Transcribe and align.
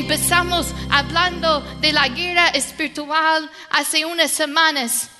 empezamos 0.00 0.68
hablando 0.90 1.60
de 1.78 1.92
la 1.92 2.08
guerra 2.08 2.48
espiritual 2.48 3.50
hace 3.68 4.06
unas 4.06 4.30
semanas. 4.30 5.10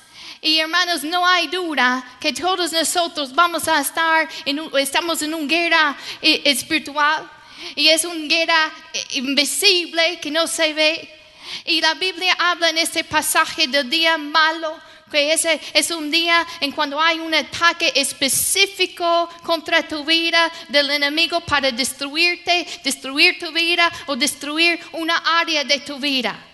Y 0.41 0.57
hermanos, 0.57 1.03
no 1.03 1.25
hay 1.25 1.47
duda 1.47 2.03
que 2.19 2.33
todos 2.33 2.71
nosotros 2.71 3.31
vamos 3.33 3.67
a 3.67 3.79
estar, 3.79 4.27
en 4.43 4.59
estamos 4.79 5.21
en 5.21 5.35
una 5.35 5.47
guerra 5.47 5.95
eh, 6.19 6.41
espiritual. 6.45 7.29
Y 7.75 7.89
es 7.89 8.05
una 8.05 8.27
guerra 8.27 8.71
eh, 8.91 9.05
invisible 9.11 10.19
que 10.19 10.31
no 10.31 10.47
se 10.47 10.73
ve. 10.73 11.21
Y 11.65 11.79
la 11.79 11.93
Biblia 11.93 12.35
habla 12.39 12.69
en 12.69 12.79
este 12.79 13.03
pasaje 13.03 13.67
del 13.67 13.87
día 13.87 14.17
malo 14.17 14.79
que 15.11 15.33
ese 15.33 15.59
es 15.73 15.91
un 15.91 16.09
día 16.09 16.47
en 16.61 16.71
cuando 16.71 16.99
hay 16.99 17.19
un 17.19 17.33
ataque 17.33 17.91
específico 17.95 19.29
contra 19.43 19.87
tu 19.87 20.03
vida 20.03 20.51
del 20.69 20.89
enemigo 20.89 21.41
para 21.41 21.71
destruirte, 21.71 22.65
destruir 22.83 23.37
tu 23.37 23.51
vida 23.51 23.91
o 24.07 24.15
destruir 24.15 24.79
una 24.93 25.17
área 25.39 25.63
de 25.63 25.79
tu 25.81 25.99
vida. 25.99 26.47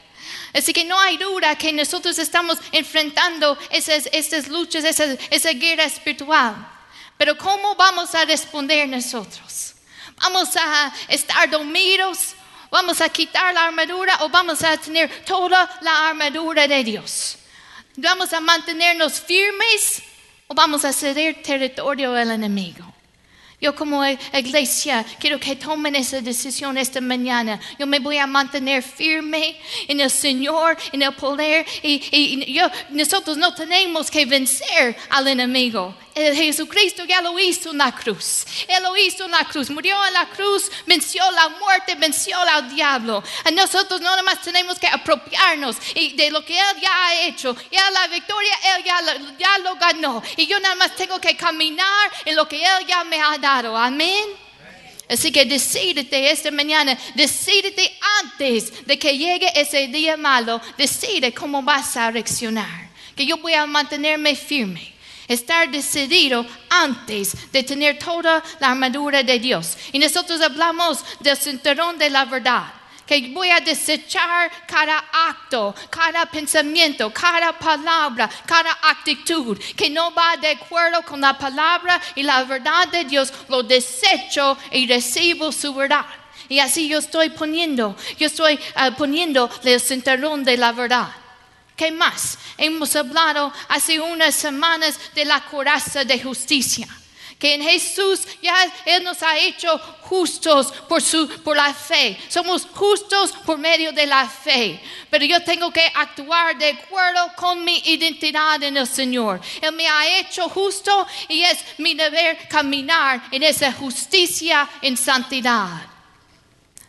Así 0.53 0.73
que 0.73 0.83
no 0.83 0.99
hay 0.99 1.17
duda 1.17 1.55
que 1.55 1.71
nosotros 1.71 2.17
estamos 2.17 2.57
enfrentando 2.71 3.57
esas, 3.69 4.09
esas 4.11 4.47
luchas, 4.47 4.83
esa, 4.83 5.05
esa 5.29 5.51
guerra 5.51 5.83
espiritual. 5.83 6.55
Pero 7.17 7.37
¿cómo 7.37 7.75
vamos 7.75 8.13
a 8.15 8.25
responder 8.25 8.87
nosotros? 8.89 9.75
¿Vamos 10.17 10.55
a 10.55 10.91
estar 11.07 11.49
dormidos? 11.49 12.35
¿Vamos 12.71 13.01
a 13.01 13.09
quitar 13.09 13.53
la 13.53 13.65
armadura 13.65 14.17
o 14.21 14.29
vamos 14.29 14.63
a 14.63 14.77
tener 14.77 15.23
toda 15.25 15.69
la 15.81 16.09
armadura 16.09 16.67
de 16.67 16.83
Dios? 16.83 17.37
¿Vamos 17.99 18.31
a 18.31 18.39
mantenernos 18.39 19.19
firmes 19.19 20.03
o 20.45 20.53
vamos 20.53 20.85
a 20.85 20.93
ceder 20.93 21.41
territorio 21.41 22.13
al 22.13 22.29
enemigo? 22.29 22.85
Yo 23.59 23.73
como 23.73 24.05
iglesia 24.05 25.03
quiero 25.19 25.39
que 25.39 25.55
tomen 25.55 25.95
esa 25.95 26.21
decisión 26.21 26.77
esta 26.77 27.01
mañana. 27.01 27.59
Yo 27.79 27.87
me 27.87 27.97
voy 27.97 28.19
a 28.19 28.27
mantener 28.27 28.83
firme 28.83 29.59
en 29.87 29.99
el 29.99 30.11
Señor, 30.11 30.77
en 30.91 31.01
el 31.01 31.15
poder. 31.15 31.65
Y, 31.81 32.53
yo, 32.53 32.69
nosotros 32.91 33.35
no 33.35 33.55
tenemos 33.55 34.11
que 34.11 34.27
vencer 34.27 34.95
al 35.09 35.27
enemigo. 35.27 35.95
Jesucristo 36.17 37.05
ya 37.05 37.21
lo 37.21 37.37
hizo 37.37 37.71
en 37.71 37.77
la 37.77 37.91
cruz. 37.91 38.45
Él 38.67 38.81
lo 38.83 38.95
hizo 38.97 39.25
en 39.25 39.31
la 39.31 39.45
cruz. 39.45 39.69
Murió 39.69 39.95
en 40.05 40.13
la 40.13 40.27
cruz, 40.29 40.71
venció 40.85 41.29
la 41.31 41.49
muerte, 41.49 41.95
venció 41.95 42.37
al 42.39 42.73
diablo. 42.73 43.23
Y 43.49 43.53
nosotros 43.53 44.01
no 44.01 44.23
más 44.23 44.41
tenemos 44.41 44.79
que 44.79 44.87
apropiarnos 44.87 45.77
de 45.93 46.31
lo 46.31 46.43
que 46.43 46.57
Él 46.57 46.81
ya 46.81 47.05
ha 47.05 47.25
hecho. 47.25 47.55
Ya 47.71 47.89
la 47.91 48.07
victoria 48.07 48.51
Él 48.75 48.83
ya, 48.83 48.99
ya 49.37 49.57
lo 49.59 49.75
ganó. 49.75 50.23
Y 50.35 50.47
yo 50.47 50.59
nada 50.59 50.75
más 50.75 50.95
tengo 50.95 51.19
que 51.19 51.35
caminar 51.37 52.11
en 52.25 52.35
lo 52.35 52.47
que 52.47 52.63
Él 52.63 52.87
ya 52.87 53.03
me 53.03 53.21
ha 53.21 53.37
dado. 53.37 53.77
Amén. 53.77 54.25
Así 55.09 55.31
que 55.31 55.45
decídete 55.45 56.31
esta 56.31 56.51
mañana, 56.51 56.97
decídete 57.15 57.97
antes 58.21 58.85
de 58.85 58.99
que 58.99 59.17
llegue 59.17 59.49
ese 59.55 59.87
día 59.87 60.17
malo, 60.17 60.59
decide 60.77 61.33
cómo 61.33 61.61
vas 61.61 61.95
a 61.95 62.11
reaccionar. 62.11 62.89
Que 63.15 63.25
yo 63.25 63.37
voy 63.37 63.53
a 63.53 63.65
mantenerme 63.65 64.35
firme 64.35 64.96
estar 65.27 65.69
decidido 65.69 66.45
antes 66.69 67.51
de 67.51 67.63
tener 67.63 67.99
toda 67.99 68.43
la 68.59 68.71
armadura 68.71 69.23
de 69.23 69.39
Dios. 69.39 69.77
Y 69.91 69.99
nosotros 69.99 70.41
hablamos 70.41 71.03
del 71.19 71.37
cinturón 71.37 71.97
de 71.97 72.09
la 72.09 72.25
verdad 72.25 72.73
que 73.07 73.31
voy 73.33 73.49
a 73.49 73.61
desechar 73.61 74.51
cada 74.67 75.05
acto, 75.11 75.73
cada 75.89 76.25
pensamiento, 76.25 77.11
cada 77.11 77.57
palabra, 77.57 78.29
cada 78.45 78.77
actitud 78.83 79.57
que 79.75 79.89
no 79.89 80.13
va 80.13 80.35
de 80.35 80.49
acuerdo 80.49 81.01
con 81.03 81.21
la 81.21 81.37
palabra 81.37 81.99
y 82.15 82.23
la 82.23 82.43
verdad 82.43 82.87
de 82.89 83.05
Dios, 83.05 83.33
lo 83.47 83.63
desecho 83.63 84.57
y 84.71 84.85
recibo 84.87 85.51
su 85.51 85.73
verdad. 85.73 86.05
Y 86.49 86.59
así 86.59 86.87
yo 86.87 86.99
estoy 86.99 87.29
poniendo, 87.29 87.95
yo 88.19 88.27
estoy 88.27 88.59
ah, 88.75 88.91
poniendo 88.91 89.49
el 89.63 89.79
cinturón 89.79 90.43
de 90.43 90.57
la 90.57 90.73
verdad. 90.73 91.07
¿Qué 91.77 91.91
más? 91.91 92.39
Hemos 92.57 92.95
hablado 92.95 93.53
hace 93.69 93.99
unas 93.99 94.33
semanas 94.33 94.99
de 95.13 95.23
la 95.23 95.45
coraza 95.45 96.03
de 96.03 96.19
justicia. 96.19 96.87
Que 97.37 97.53
en 97.53 97.61
Jesús 97.61 98.21
ya 98.41 98.55
Él 98.83 99.03
nos 99.03 99.21
ha 99.21 99.37
hecho 99.37 99.77
justos 100.01 100.71
por, 100.89 101.03
su, 101.03 101.29
por 101.43 101.55
la 101.55 101.71
fe. 101.71 102.17
Somos 102.29 102.65
justos 102.73 103.31
por 103.45 103.59
medio 103.59 103.91
de 103.91 104.07
la 104.07 104.27
fe. 104.27 104.81
Pero 105.11 105.23
yo 105.23 105.43
tengo 105.43 105.71
que 105.71 105.85
actuar 105.93 106.57
de 106.57 106.71
acuerdo 106.71 107.31
con 107.35 107.63
mi 107.63 107.77
identidad 107.85 108.63
en 108.63 108.75
el 108.75 108.87
Señor. 108.87 109.39
Él 109.61 109.71
me 109.73 109.87
ha 109.87 110.17
hecho 110.17 110.49
justo 110.49 111.05
y 111.27 111.43
es 111.43 111.59
mi 111.77 111.93
deber 111.93 112.47
caminar 112.47 113.21
en 113.29 113.43
esa 113.43 113.71
justicia 113.71 114.67
en 114.81 114.97
santidad. 114.97 115.85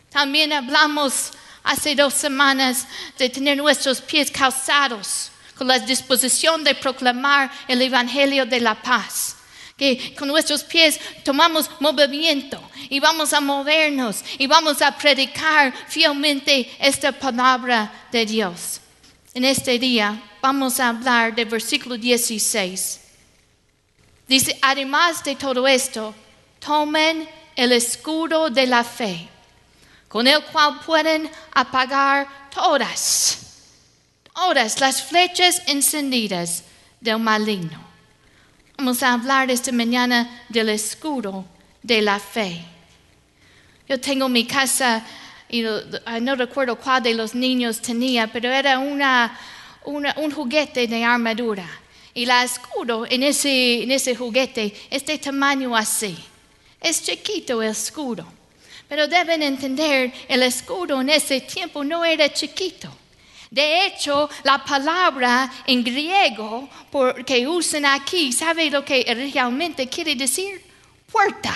También 0.09 0.51
hablamos 0.51 1.31
hace 1.63 1.95
dos 1.95 2.13
semanas 2.13 2.87
de 3.17 3.29
tener 3.29 3.57
nuestros 3.57 4.01
pies 4.01 4.31
calzados 4.31 5.31
con 5.55 5.67
la 5.67 5.79
disposición 5.79 6.63
de 6.63 6.75
proclamar 6.75 7.51
el 7.67 7.81
Evangelio 7.81 8.45
de 8.45 8.59
la 8.61 8.75
paz. 8.81 9.35
Que 9.77 10.13
con 10.15 10.27
nuestros 10.27 10.63
pies 10.63 10.99
tomamos 11.23 11.69
movimiento 11.79 12.61
y 12.89 12.99
vamos 12.99 13.31
a 13.31 13.39
movernos 13.39 14.23
y 14.37 14.45
vamos 14.45 14.81
a 14.81 14.97
predicar 14.97 15.73
fielmente 15.87 16.69
esta 16.79 17.11
palabra 17.13 18.07
de 18.11 18.25
Dios. 18.25 18.81
En 19.33 19.45
este 19.45 19.79
día 19.79 20.21
vamos 20.41 20.79
a 20.79 20.89
hablar 20.89 21.33
del 21.33 21.47
versículo 21.47 21.97
16. 21.97 22.99
Dice, 24.27 24.59
además 24.61 25.23
de 25.23 25.35
todo 25.35 25.65
esto, 25.67 26.13
tomen 26.59 27.27
el 27.55 27.71
escudo 27.71 28.49
de 28.49 28.67
la 28.67 28.83
fe 28.83 29.29
con 30.09 30.27
el 30.27 30.43
cual 30.45 30.79
pueden 30.85 31.29
apagar 31.53 32.27
todas, 32.53 33.37
todas 34.33 34.79
las 34.79 35.03
flechas 35.03 35.61
encendidas 35.67 36.63
del 36.99 37.19
maligno. 37.19 37.79
Vamos 38.77 39.03
a 39.03 39.13
hablar 39.13 39.51
esta 39.51 39.71
mañana 39.71 40.45
del 40.49 40.69
escudo 40.69 41.45
de 41.83 42.01
la 42.01 42.19
fe. 42.19 42.65
Yo 43.87 43.99
tengo 43.99 44.27
mi 44.27 44.45
casa 44.45 45.05
y 45.47 45.61
no 45.61 46.35
recuerdo 46.35 46.75
cuál 46.75 47.03
de 47.03 47.13
los 47.13 47.35
niños 47.35 47.79
tenía, 47.79 48.27
pero 48.27 48.51
era 48.51 48.79
una, 48.79 49.39
un 49.85 50.31
juguete 50.31 50.87
de 50.87 51.03
armadura. 51.03 51.67
Y 52.15 52.25
la 52.25 52.43
escudo 52.43 53.05
en 53.07 53.21
ese, 53.21 53.83
en 53.83 53.91
ese 53.91 54.15
juguete 54.15 54.73
es 54.89 55.05
de 55.05 55.19
tamaño 55.19 55.75
así. 55.75 56.17
Es 56.81 57.03
chiquito 57.03 57.61
el 57.61 57.69
escudo. 57.69 58.38
Pero 58.89 59.07
deben 59.07 59.43
entender, 59.43 60.11
el 60.27 60.41
escudo 60.41 60.99
en 60.99 61.09
ese 61.09 61.41
tiempo 61.41 61.83
no 61.83 62.03
era 62.03 62.33
chiquito. 62.33 62.89
De 63.51 63.85
hecho, 63.85 64.29
la 64.43 64.63
palabra 64.63 65.51
en 65.65 65.83
griego 65.83 66.67
que 67.25 67.47
usan 67.47 67.85
aquí, 67.85 68.31
¿sabe 68.31 68.69
lo 68.69 68.83
que 68.83 69.05
realmente 69.31 69.87
quiere 69.87 70.15
decir? 70.15 70.63
Puerta, 71.11 71.53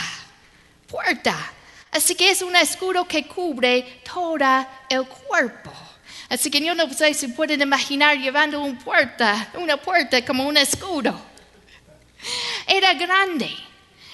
puerta. 0.87 1.53
Así 1.91 2.15
que 2.15 2.29
es 2.29 2.41
un 2.43 2.55
escudo 2.55 3.07
que 3.07 3.27
cubre 3.27 4.01
todo 4.03 4.65
el 4.89 5.05
cuerpo. 5.05 5.71
Así 6.29 6.49
que 6.49 6.59
yo 6.59 6.73
no 6.73 6.91
sé 6.91 7.13
si 7.13 7.27
pueden 7.29 7.61
imaginar 7.61 8.17
llevando 8.17 8.61
una 8.61 8.79
puerta, 8.79 9.51
una 9.55 9.77
puerta 9.77 10.23
como 10.23 10.47
un 10.47 10.57
escudo. 10.57 11.19
Era 12.67 12.93
grande, 12.93 13.49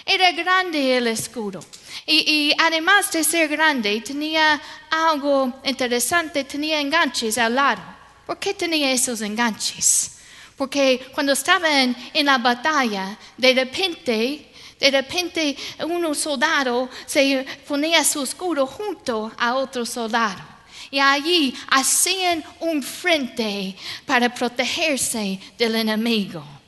era 0.05 0.31
grande 0.31 0.97
el 0.97 1.07
escudo. 1.07 1.63
Y, 2.11 2.55
además 2.57 3.11
de 3.11 3.23
ser 3.23 3.47
grande, 3.47 4.01
tenía 4.01 4.59
algo 4.89 5.61
interesante, 5.63 6.43
tenía 6.43 6.81
enganches 6.81 7.37
al 7.37 7.53
lado. 7.53 7.83
¿Por 8.25 8.39
qué 8.39 8.55
tenía 8.55 8.91
esos 8.91 9.21
enganches? 9.21 10.17
Porque 10.55 11.11
cuando 11.13 11.33
estaban 11.33 11.95
en 12.11 12.25
la 12.25 12.39
batalla, 12.39 13.15
de 13.37 13.53
repente, 13.53 14.51
de 14.79 14.89
repente 14.89 15.55
un 15.85 16.15
soldado 16.15 16.89
se 17.05 17.45
ponía 17.67 18.03
su 18.03 18.23
escudo 18.23 18.65
junto 18.65 19.31
a 19.37 19.53
otro 19.53 19.85
soldado. 19.85 20.41
Y 20.89 20.97
allí 20.97 21.53
hacían 21.69 22.43
un 22.61 22.81
frente 22.81 23.75
para 24.07 24.33
protegerse 24.33 25.39
del 25.59 25.75
enemigo. 25.75 26.58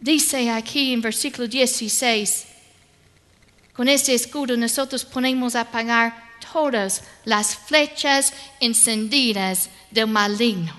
Dice 0.00 0.48
aquí 0.48 0.94
en 0.94 1.02
versículo 1.02 1.46
16, 1.46 2.46
con 3.74 3.86
este 3.86 4.14
escudo 4.14 4.56
nosotros 4.56 5.04
ponemos 5.04 5.54
a 5.54 5.60
apagar 5.60 6.30
todas 6.52 7.02
las 7.26 7.54
flechas 7.54 8.32
encendidas 8.60 9.68
del 9.90 10.06
maligno. 10.06 10.74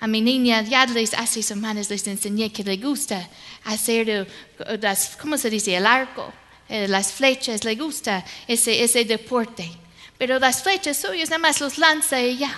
A 0.00 0.06
mi 0.06 0.22
niña 0.22 0.62
ya 0.62 0.86
les, 0.86 1.12
hace 1.12 1.42
semanas 1.42 1.90
les 1.90 2.06
enseñé 2.06 2.50
que 2.50 2.64
le 2.64 2.78
gusta 2.78 3.28
hacer, 3.64 4.26
las, 4.80 5.18
¿cómo 5.20 5.36
se 5.36 5.50
dice? 5.50 5.76
El 5.76 5.84
arco, 5.84 6.32
eh, 6.66 6.88
las 6.88 7.12
flechas, 7.12 7.64
le 7.64 7.74
gusta 7.74 8.24
ese, 8.48 8.82
ese 8.82 9.04
deporte. 9.04 9.70
Pero 10.16 10.38
las 10.38 10.62
flechas 10.62 10.96
suyas 10.96 11.28
nada 11.28 11.40
más 11.40 11.60
los 11.60 11.76
lanza 11.76 12.18
ella. 12.18 12.56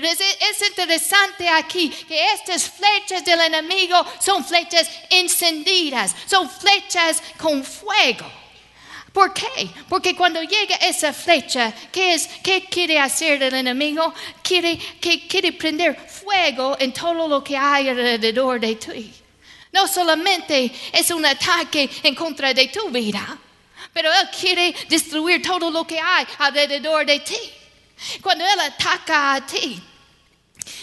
Pero 0.00 0.12
es, 0.12 0.68
interesante 0.68 1.48
aquí 1.48 1.88
que 1.88 2.32
estas 2.32 2.70
flechas 2.70 3.24
del 3.24 3.40
enemigo 3.40 3.96
son 4.20 4.44
flechas 4.44 4.88
encendidas, 5.10 6.14
son 6.24 6.48
flechas 6.48 7.20
con 7.36 7.64
fuego. 7.64 8.30
¿Por 9.12 9.34
qué? 9.34 9.68
Porque 9.88 10.14
cuando 10.14 10.40
llega 10.40 10.76
esa 10.76 11.12
flecha, 11.12 11.74
¿qué, 11.90 12.14
es, 12.14 12.28
qué 12.44 12.66
quiere 12.66 13.00
hacer 13.00 13.42
el 13.42 13.52
enemigo? 13.52 14.14
Quiere, 14.40 14.78
quiere 15.00 15.52
prender 15.52 15.96
fuego 15.96 16.76
en 16.78 16.92
todo 16.92 17.26
lo 17.26 17.42
que 17.42 17.56
hay 17.56 17.88
alrededor 17.88 18.60
de 18.60 18.76
ti. 18.76 19.12
No 19.72 19.88
solamente 19.88 20.70
es 20.92 21.10
un 21.10 21.26
ataque 21.26 21.90
en 22.04 22.14
contra 22.14 22.54
de 22.54 22.68
tu 22.68 22.88
vida, 22.90 23.36
pero 23.92 24.12
Él 24.12 24.28
quiere 24.30 24.72
destruir 24.88 25.42
todo 25.42 25.72
lo 25.72 25.84
que 25.84 25.98
hay 25.98 26.24
alrededor 26.38 27.04
de 27.04 27.18
ti. 27.18 27.52
Ataca 28.68 29.34
a 29.34 29.46
ti, 29.46 29.82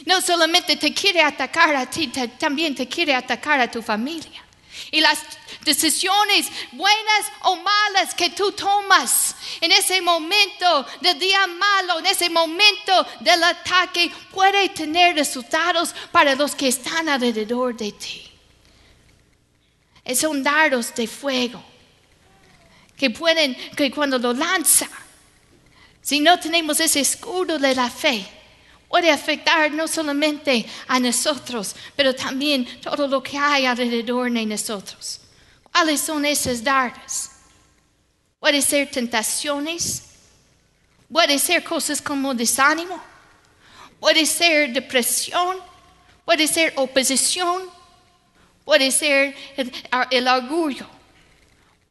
no 0.05 0.21
solamente 0.21 0.75
te 0.75 0.93
quiere 0.93 1.21
atacar 1.21 1.75
a 1.75 1.89
ti, 1.89 2.07
también 2.39 2.75
te 2.75 2.87
quiere 2.87 3.13
atacar 3.13 3.59
a 3.59 3.69
tu 3.69 3.81
familia. 3.81 4.43
Y 4.91 5.01
las 5.01 5.19
decisiones 5.63 6.47
buenas 6.71 7.31
o 7.43 7.55
malas 7.57 8.13
que 8.13 8.29
tú 8.29 8.51
tomas 8.51 9.35
en 9.61 9.71
ese 9.71 10.01
momento 10.01 10.85
del 11.01 11.17
día 11.17 11.47
malo, 11.47 11.99
en 11.99 12.05
ese 12.05 12.29
momento 12.29 13.05
del 13.21 13.43
ataque, 13.43 14.11
puede 14.31 14.69
tener 14.69 15.15
resultados 15.15 15.93
para 16.11 16.35
los 16.35 16.55
que 16.55 16.67
están 16.67 17.09
alrededor 17.09 17.75
de 17.75 17.91
ti. 17.91 18.31
Son 20.15 20.43
dardos 20.43 20.93
de 20.93 21.07
fuego 21.07 21.63
que 22.97 23.09
pueden, 23.09 23.55
que 23.75 23.91
cuando 23.91 24.17
lo 24.17 24.33
lanza, 24.33 24.87
si 26.05 26.19
no 26.19 26.39
tenemos 26.39 26.79
ese 26.79 26.99
escudo 26.99 27.57
de 27.57 27.73
la 27.73 27.89
fe, 27.89 28.23
puede 28.87 29.09
afectar 29.09 29.71
no 29.71 29.87
solamente 29.87 30.63
a 30.87 30.99
nosotros, 30.99 31.75
pero 31.95 32.13
también 32.13 32.79
todo 32.79 33.07
lo 33.07 33.23
que 33.23 33.35
hay 33.39 33.65
alrededor 33.65 34.31
de 34.31 34.45
nosotros. 34.45 35.21
¿Cuáles 35.71 35.99
son 36.01 36.23
esos 36.23 36.63
dardos? 36.63 37.31
Puede 38.39 38.61
ser 38.61 38.91
tentaciones, 38.91 40.03
puede 41.11 41.39
ser 41.39 41.63
cosas 41.63 41.99
como 42.03 42.35
desánimo, 42.35 43.01
puede 43.99 44.27
ser 44.27 44.73
depresión, 44.73 45.57
puede 46.23 46.47
ser 46.47 46.71
oposición, 46.75 47.63
puede 48.63 48.91
ser 48.91 49.35
el, 49.57 49.71
el 50.11 50.27
orgullo, 50.27 50.85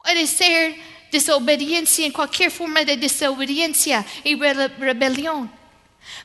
puede 0.00 0.24
ser 0.28 0.93
desobediencia 1.14 2.04
en 2.04 2.12
cualquier 2.12 2.50
forma 2.50 2.84
de 2.84 2.96
desobediencia 2.96 4.04
y 4.24 4.34
rebelión. 4.34 5.50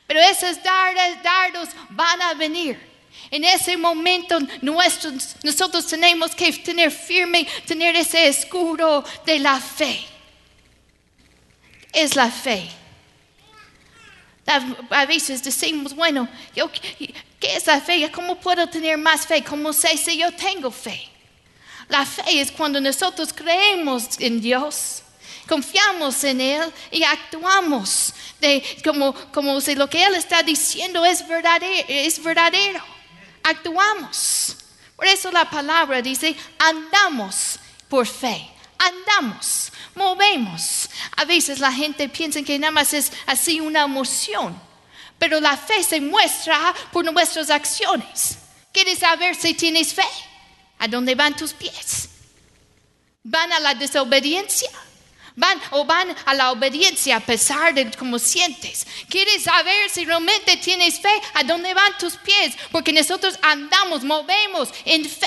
Pero 0.06 0.20
esos 0.20 0.56
dardos 0.62 1.68
van 1.90 2.20
a 2.22 2.34
venir. 2.34 2.76
En 3.30 3.44
ese 3.44 3.76
momento 3.76 4.38
nosotros 4.60 5.86
tenemos 5.86 6.34
que 6.34 6.52
tener 6.52 6.90
firme, 6.90 7.46
tener 7.66 7.94
ese 7.94 8.26
escudo 8.26 9.04
de 9.24 9.38
la 9.38 9.60
fe. 9.60 10.04
Es 11.92 12.16
la 12.16 12.28
fe. 12.28 12.68
A 14.90 15.06
veces 15.06 15.42
decimos, 15.44 15.94
bueno, 15.94 16.28
¿qué 17.38 17.56
es 17.56 17.66
la 17.66 17.80
fe? 17.80 18.10
¿Cómo 18.10 18.34
puedo 18.40 18.68
tener 18.68 18.98
más 18.98 19.24
fe? 19.24 19.44
¿Cómo 19.44 19.72
sé 19.72 19.96
si 19.96 20.16
yo 20.16 20.32
tengo 20.32 20.72
fe? 20.72 21.09
La 21.90 22.06
fe 22.06 22.40
es 22.40 22.52
cuando 22.52 22.80
nosotros 22.80 23.32
creemos 23.34 24.18
en 24.20 24.40
Dios, 24.40 25.02
confiamos 25.48 26.22
en 26.22 26.40
Él 26.40 26.72
y 26.92 27.02
actuamos 27.02 28.14
como 29.32 29.60
si 29.60 29.74
lo 29.74 29.90
que 29.90 30.04
Él 30.04 30.14
está 30.14 30.42
diciendo 30.42 31.04
es 31.04 31.26
verdadero, 31.26 31.84
es 31.88 32.22
verdadero. 32.22 32.80
Actuamos. 33.42 34.56
Por 34.94 35.06
eso 35.06 35.32
la 35.32 35.50
palabra 35.50 36.00
dice, 36.00 36.36
andamos 36.58 37.58
por 37.88 38.06
fe. 38.06 38.50
Andamos, 38.78 39.72
movemos. 39.94 40.88
A 41.16 41.24
veces 41.24 41.58
la 41.58 41.72
gente 41.72 42.08
piensa 42.08 42.40
que 42.42 42.58
nada 42.58 42.70
más 42.70 42.94
es 42.94 43.12
así 43.26 43.60
una 43.60 43.82
emoción, 43.82 44.58
pero 45.18 45.40
la 45.40 45.56
fe 45.56 45.82
se 45.82 46.00
muestra 46.00 46.72
por 46.92 47.04
nuestras 47.04 47.50
acciones. 47.50 48.38
¿Quieres 48.72 49.00
saber 49.00 49.34
si 49.34 49.54
tienes 49.54 49.92
fe? 49.92 50.04
¿A 50.80 50.88
dónde 50.88 51.14
van 51.14 51.36
tus 51.36 51.52
pies? 51.52 52.08
¿Van 53.22 53.52
a 53.52 53.60
la 53.60 53.74
desobediencia? 53.74 54.70
Van 55.36 55.60
o 55.72 55.84
van 55.84 56.16
a 56.24 56.34
la 56.34 56.50
obediencia 56.52 57.16
a 57.16 57.20
pesar 57.20 57.74
de 57.74 57.90
cómo 57.92 58.18
sientes. 58.18 58.86
¿Quieres 59.08 59.42
saber 59.42 59.90
si 59.90 60.06
realmente 60.06 60.56
tienes 60.56 60.98
fe? 60.98 61.12
¿A 61.34 61.44
dónde 61.44 61.74
van 61.74 61.96
tus 61.98 62.16
pies? 62.16 62.56
Porque 62.72 62.94
nosotros 62.94 63.38
andamos, 63.42 64.02
movemos 64.02 64.70
en 64.86 65.04
fe. 65.04 65.26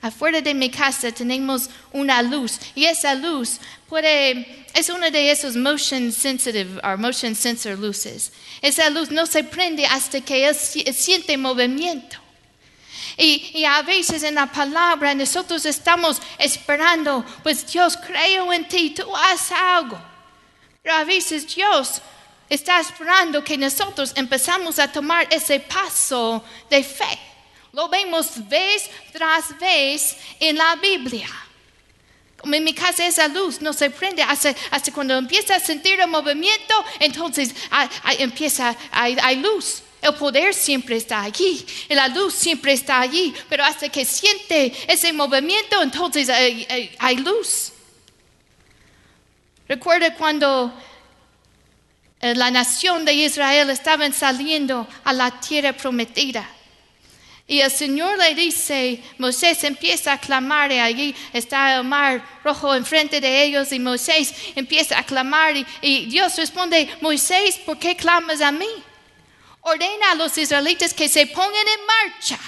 Afuera 0.00 0.42
de 0.42 0.54
mi 0.54 0.70
casa 0.70 1.10
tenemos 1.10 1.70
una 1.90 2.22
luz 2.22 2.58
y 2.74 2.84
esa 2.84 3.14
luz 3.14 3.58
puede, 3.88 4.57
es 4.74 4.88
una 4.88 5.10
de 5.10 5.30
esos 5.30 5.56
motion 5.56 6.12
sensitive 6.12 6.80
o 6.82 6.96
motion 6.96 7.34
sensor 7.34 7.78
luces. 7.78 8.32
Esa 8.62 8.90
luz 8.90 9.10
no 9.10 9.26
se 9.26 9.42
prende 9.44 9.84
hasta 9.86 10.20
que 10.20 10.52
siente 10.54 11.36
movimiento. 11.36 12.16
Y, 13.16 13.50
y, 13.54 13.64
a 13.64 13.82
veces 13.82 14.22
en 14.22 14.36
la 14.36 14.46
palabra 14.46 15.12
nosotros 15.14 15.66
estamos 15.66 16.22
esperando, 16.38 17.24
pues 17.42 17.66
Dios 17.66 17.96
creo 17.96 18.52
en 18.52 18.68
ti, 18.68 18.90
tú 18.90 19.04
haz 19.16 19.50
algo. 19.50 20.00
Pero 20.82 20.94
a 20.94 21.04
veces 21.04 21.52
Dios 21.52 22.00
está 22.48 22.78
esperando 22.78 23.42
que 23.42 23.58
nosotros 23.58 24.12
empezamos 24.14 24.78
a 24.78 24.90
tomar 24.90 25.26
ese 25.30 25.58
paso 25.60 26.44
de 26.70 26.84
fe. 26.84 27.18
Lo 27.72 27.88
vemos 27.88 28.48
vez 28.48 28.88
tras 29.12 29.58
vez 29.58 30.16
en 30.38 30.56
la 30.56 30.76
Biblia. 30.76 31.28
En 32.44 32.64
mi 32.64 32.72
casa 32.72 33.06
esa 33.06 33.28
luz 33.28 33.60
no 33.60 33.72
se 33.72 33.90
prende 33.90 34.22
hasta, 34.22 34.54
cuando 34.92 35.16
empieza 35.16 35.56
a 35.56 35.60
sentir 35.60 36.00
el 36.00 36.08
movimiento, 36.08 36.74
entonces 37.00 37.54
empieza, 38.18 38.76
hay, 38.90 39.16
hay 39.20 39.36
luz. 39.36 39.82
El 40.00 40.14
poder 40.14 40.54
siempre 40.54 40.96
está 40.96 41.22
allí, 41.22 41.66
la 41.88 42.06
luz 42.06 42.32
siempre 42.32 42.72
está 42.72 43.00
allí, 43.00 43.34
pero 43.48 43.64
hasta 43.64 43.88
que 43.88 44.04
siente 44.04 44.72
ese 44.86 45.12
movimiento, 45.12 45.82
entonces 45.82 46.28
hay, 46.28 46.94
hay 46.98 47.16
luz. 47.16 47.72
Recuerda 49.66 50.14
cuando 50.14 50.72
eh, 52.20 52.34
la 52.34 52.50
nación 52.50 53.04
de 53.04 53.12
Israel 53.12 53.70
estaban 53.70 54.12
saliendo 54.12 54.88
a 55.04 55.12
la 55.12 55.40
tierra 55.40 55.72
prometida. 55.72 56.48
Y 57.50 57.62
el 57.62 57.70
Señor 57.70 58.18
le 58.18 58.34
dice, 58.34 59.02
Moisés 59.16 59.64
empieza 59.64 60.12
a 60.12 60.20
clamar 60.20 60.70
y 60.70 60.78
allí 60.78 61.16
está 61.32 61.76
el 61.76 61.84
mar 61.84 62.22
rojo 62.44 62.74
enfrente 62.74 63.22
de 63.22 63.42
ellos 63.42 63.72
y 63.72 63.78
Moisés 63.78 64.34
empieza 64.54 64.98
a 64.98 65.02
clamar 65.02 65.54
y, 65.80 66.06
Dios 66.06 66.36
responde, 66.36 66.94
Moisés, 67.00 67.56
¿por 67.64 67.78
qué 67.78 67.96
clamas 67.96 68.42
a 68.42 68.52
mí? 68.52 68.68
Ordena 69.62 70.10
a 70.12 70.14
los 70.14 70.36
israelitas 70.36 70.92
que 70.92 71.08
se 71.08 71.26
pongan 71.26 71.54
en 71.54 71.86
marcha 71.86 72.38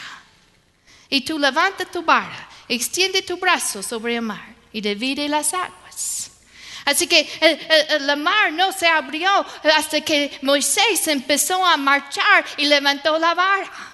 y 1.08 1.22
tú 1.22 1.38
levanta 1.38 1.86
tu 1.86 2.02
vara, 2.02 2.50
extiende 2.68 3.22
tu 3.22 3.38
brazo 3.38 3.82
sobre 3.82 4.16
el 4.16 4.22
mar 4.22 4.54
y 4.70 4.82
divide 4.82 5.30
las 5.30 5.54
aguas. 5.54 6.30
Así 6.84 7.06
que 7.06 7.26
el, 7.40 8.16
mar 8.18 8.52
no 8.52 8.70
se 8.70 8.86
abrió 8.86 9.46
hasta 9.74 10.02
que 10.02 10.38
Moisés 10.42 11.08
empezó 11.08 11.64
a 11.64 11.78
marchar 11.78 12.44
y 12.58 12.66
levantó 12.66 13.18
la 13.18 13.32
vara. 13.34 13.89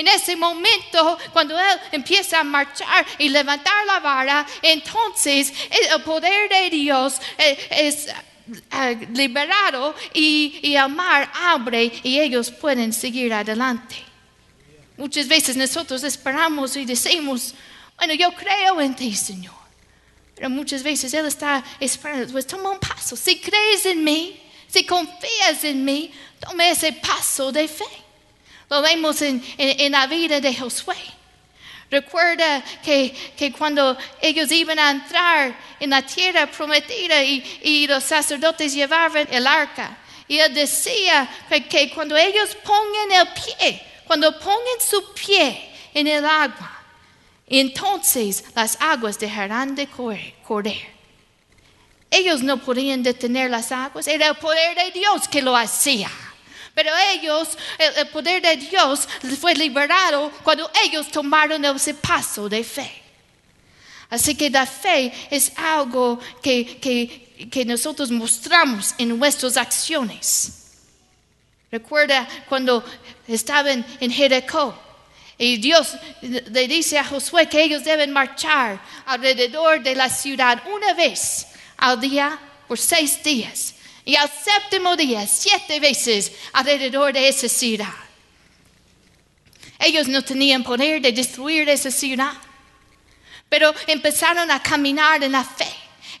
En 0.00 0.08
ese 0.08 0.34
momento, 0.34 1.18
cuando 1.30 1.60
Él 1.60 1.78
empieza 1.92 2.40
a 2.40 2.42
marchar 2.42 3.04
y 3.18 3.28
levantar 3.28 3.84
la 3.84 4.00
vara, 4.00 4.46
entonces 4.62 5.52
el 5.70 6.02
poder 6.02 6.48
de 6.48 6.70
Dios 6.70 7.20
eh, 7.36 7.68
es 7.70 8.06
eh, 8.06 9.08
liberado 9.12 9.94
y, 10.14 10.58
y 10.62 10.74
el 10.74 10.88
mar 10.88 11.30
abre 11.34 11.92
y 12.02 12.18
ellos 12.18 12.50
pueden 12.50 12.94
seguir 12.94 13.34
adelante. 13.34 13.96
Muchas 14.96 15.28
veces 15.28 15.54
nosotros 15.54 16.02
esperamos 16.02 16.74
y 16.76 16.86
decimos, 16.86 17.54
bueno, 17.98 18.14
yo 18.14 18.32
creo 18.32 18.80
en 18.80 18.96
ti, 18.96 19.14
Señor. 19.14 19.52
Pero 20.34 20.48
muchas 20.48 20.82
veces 20.82 21.12
Él 21.12 21.26
está 21.26 21.62
esperando, 21.78 22.32
pues 22.32 22.46
toma 22.46 22.70
un 22.70 22.78
paso. 22.78 23.16
Si 23.16 23.38
crees 23.38 23.84
en 23.84 24.02
mí, 24.02 24.40
si 24.66 24.86
confías 24.86 25.62
en 25.64 25.84
mí, 25.84 26.10
toma 26.40 26.70
ese 26.70 26.90
paso 26.94 27.52
de 27.52 27.68
fe. 27.68 27.84
Lo 28.70 28.80
vemos 28.82 29.20
en, 29.20 29.42
la 29.90 30.06
vida 30.06 30.40
de 30.40 30.54
Josué. 30.54 30.94
Recuerda 31.90 32.62
que, 32.84 33.52
cuando 33.58 33.98
ellos 34.22 34.52
iban 34.52 34.78
a 34.78 34.92
entrar 34.92 35.58
en 35.80 35.90
la 35.90 36.02
tierra 36.02 36.46
prometida 36.46 37.20
y, 37.24 37.88
los 37.88 38.04
sacerdotes 38.04 38.72
llevaban 38.72 39.26
el 39.32 39.44
arca, 39.44 39.98
y 40.28 40.38
él 40.38 40.54
decía 40.54 41.28
que, 41.68 41.90
cuando 41.92 42.16
ellos 42.16 42.56
pongan 42.64 43.10
el 43.10 43.28
pie, 43.32 43.82
cuando 44.06 44.38
pongan 44.38 44.80
su 44.80 45.12
pie 45.14 45.68
en 45.92 46.06
el 46.06 46.24
agua, 46.24 46.78
entonces 47.48 48.44
las 48.54 48.80
aguas 48.80 49.18
dejarán 49.18 49.74
de 49.74 49.88
correr. 49.88 50.88
Ellos 52.08 52.40
no 52.40 52.58
podían 52.58 53.02
detener 53.02 53.50
las 53.50 53.72
aguas, 53.72 54.06
era 54.06 54.28
el 54.28 54.36
poder 54.36 54.76
de 54.76 54.92
Dios 54.92 55.26
que 55.26 55.42
lo 55.42 55.56
hacía. 55.56 56.08
Pero 56.82 56.96
ellos, 57.12 57.58
el, 57.76 58.08
poder 58.08 58.40
de 58.40 58.56
Dios 58.56 59.06
fue 59.38 59.54
liberado 59.54 60.32
cuando 60.42 60.70
ellos 60.82 61.10
tomaron 61.10 61.62
ese 61.62 61.92
paso 61.92 62.48
de 62.48 62.64
fe. 62.64 62.90
Así 64.08 64.34
que 64.34 64.48
la 64.48 64.64
fe 64.64 65.12
es 65.30 65.52
algo 65.58 66.18
que, 66.42 66.78
que, 66.78 67.48
que 67.50 67.66
nosotros 67.66 68.10
mostramos 68.10 68.94
en 68.96 69.10
nuestras 69.18 69.58
acciones. 69.58 70.70
Recuerda 71.70 72.26
cuando 72.48 72.82
estaban 73.28 73.84
en 74.00 74.10
Jericó 74.10 74.74
y 75.36 75.58
Dios 75.58 75.98
le 76.22 76.66
dice 76.66 76.96
a 76.98 77.04
Josué 77.04 77.46
que 77.46 77.62
ellos 77.62 77.84
deben 77.84 78.10
marchar 78.10 78.80
alrededor 79.04 79.82
de 79.82 79.94
la 79.94 80.08
ciudad 80.08 80.62
una 80.66 80.94
vez 80.94 81.46
al 81.76 82.00
día 82.00 82.38
por 82.66 82.78
seis 82.78 83.22
días 83.22 83.74
y 84.04 84.16
al 84.16 84.30
séptimo 84.30 84.96
día 84.96 85.26
siete 85.26 85.80
veces 85.80 86.32
alrededor 86.52 87.12
de 87.12 87.28
esa 87.28 87.48
ciudad. 87.48 87.94
Ellos 89.78 90.08
no 90.08 90.22
tenían 90.22 90.62
poder 90.62 91.00
de 91.00 91.12
destruir 91.12 91.68
esa 91.68 91.90
ciudad, 91.90 92.32
pero 93.48 93.74
empezaron 93.86 94.50
a 94.50 94.62
caminar 94.62 95.22
en 95.24 95.32
la 95.32 95.44
fe. 95.44 95.68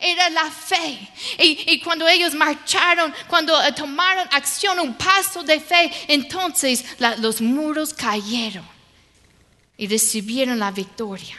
Era 0.02 0.30
la 0.30 0.50
fe. 0.50 0.98
Y, 1.38 1.78
cuando 1.80 2.08
ellos 2.08 2.32
marcharon, 2.34 3.14
cuando 3.28 3.62
eh, 3.62 3.72
tomaron 3.72 4.26
acción, 4.32 4.80
un 4.80 4.94
paso 4.94 5.42
de 5.42 5.60
fe, 5.60 5.92
entonces 6.08 6.84
los 7.18 7.42
muros 7.42 7.92
cayeron 7.92 8.66
y 9.76 9.86
recibieron 9.86 10.58
la 10.58 10.70
victoria. 10.70 11.36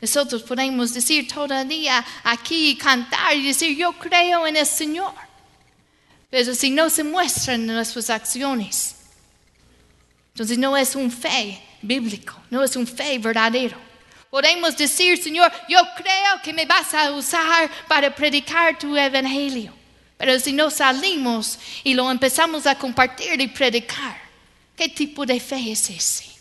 Nosotros 0.00 0.42
podemos 0.42 0.94
decir 0.94 1.28
todavía 1.28 2.04
aquí, 2.24 2.76
cantar 2.76 3.36
y 3.36 3.46
decir, 3.46 3.76
yo 3.76 3.92
creo 3.92 4.46
en 4.46 4.56
el 4.56 4.66
Señor. 4.66 5.12
Pero 6.30 6.54
si 6.54 6.70
no 6.70 6.88
se 6.88 7.04
muestran 7.04 7.66
nuestras 7.66 8.08
acciones, 8.08 8.94
entonces 10.32 10.56
no 10.56 10.76
es 10.76 10.94
un 10.94 11.10
fe 11.10 11.60
bíblico, 11.82 12.34
no 12.50 12.62
es 12.62 12.76
un 12.76 12.86
fe 12.86 13.18
verdadero. 13.18 13.76
Podemos 14.30 14.76
decir, 14.76 15.20
Señor, 15.22 15.52
yo 15.68 15.80
creo 15.96 16.40
que 16.42 16.52
me 16.52 16.64
vas 16.64 16.94
a 16.94 17.10
usar 17.10 17.68
para 17.88 18.14
predicar 18.14 18.78
tu 18.78 18.96
evangelio. 18.96 19.74
Pero 20.16 20.38
si 20.38 20.52
no 20.52 20.70
salimos 20.70 21.58
y 21.82 21.94
lo 21.94 22.10
empezamos 22.10 22.66
a 22.66 22.76
compartir 22.76 23.40
y 23.40 23.48
predicar, 23.48 24.16
¿qué 24.76 24.88
tipo 24.88 25.26
de 25.26 25.40
fe 25.40 25.72
es 25.72 25.90
ese? 25.90 26.39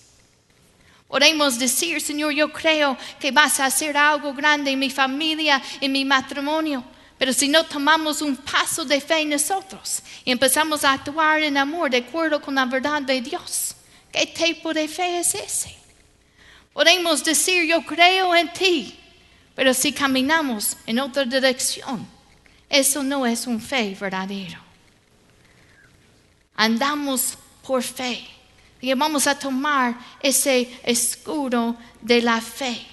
Podemos 1.09 1.57
decir, 1.57 1.99
Señor, 1.99 2.33
yo 2.33 2.53
creo 2.53 2.95
que 3.19 3.31
vas 3.31 3.59
a 3.59 3.65
hacer 3.65 3.97
algo 3.97 4.31
grande 4.31 4.69
en 4.69 4.77
mi 4.77 4.91
familia, 4.91 5.59
en 5.81 5.91
mi 5.91 6.05
matrimonio. 6.05 6.85
Pero 7.17 7.33
si 7.33 7.47
no 7.47 7.65
tomamos 7.65 8.21
un 8.21 8.37
paso 8.37 8.85
de 8.85 9.01
fe 9.01 9.21
en 9.21 9.29
nosotros 9.29 10.03
y 10.23 10.31
empezamos 10.31 10.85
a 10.85 10.93
actuar 10.93 11.41
en 11.41 11.57
amor 11.57 11.89
de 11.89 11.97
acuerdo 11.97 12.39
con 12.39 12.53
la 12.53 12.65
verdad 12.65 13.01
de 13.01 13.21
Dios, 13.21 13.75
¿qué 14.11 14.27
tipo 14.27 14.71
de 14.71 14.87
fe 14.87 15.17
es 15.17 15.33
ese? 15.33 15.75
Podemos 16.73 17.23
decir, 17.23 17.65
yo 17.65 17.83
creo 17.83 18.35
en 18.35 18.53
ti, 18.53 18.95
pero 19.55 19.73
si 19.73 19.91
caminamos 19.91 20.77
en 20.85 20.99
otra 20.99 21.25
dirección, 21.25 22.07
eso 22.69 23.01
no 23.01 23.25
es 23.25 23.47
un 23.47 23.59
fe 23.59 23.97
verdadero. 23.99 24.59
Andamos 26.55 27.35
por 27.63 27.81
fe 27.81 28.38
y 28.81 28.93
vamos 28.93 29.27
a 29.27 29.37
tomar 29.37 29.97
ese 30.21 30.69
escudo 30.83 31.75
de 32.01 32.21
la 32.21 32.39
fe. 32.39 32.85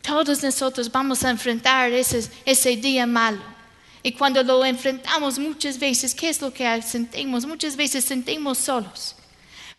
Todos 0.00 0.42
nosotros 0.42 0.90
vamos 0.90 1.24
a 1.24 1.30
enfrentar 1.30 1.92
ese, 1.92 2.28
ese 2.44 2.76
día 2.76 3.06
malo. 3.06 3.42
Y 4.02 4.12
cuando 4.12 4.42
lo 4.42 4.64
enfrentamos 4.64 5.38
muchas 5.38 5.78
veces, 5.78 6.12
¿qué 6.12 6.28
es 6.28 6.40
lo 6.40 6.52
que 6.52 6.82
sentimos? 6.82 7.46
Muchas 7.46 7.76
veces 7.76 8.04
sentimos 8.04 8.58
solos. 8.58 9.14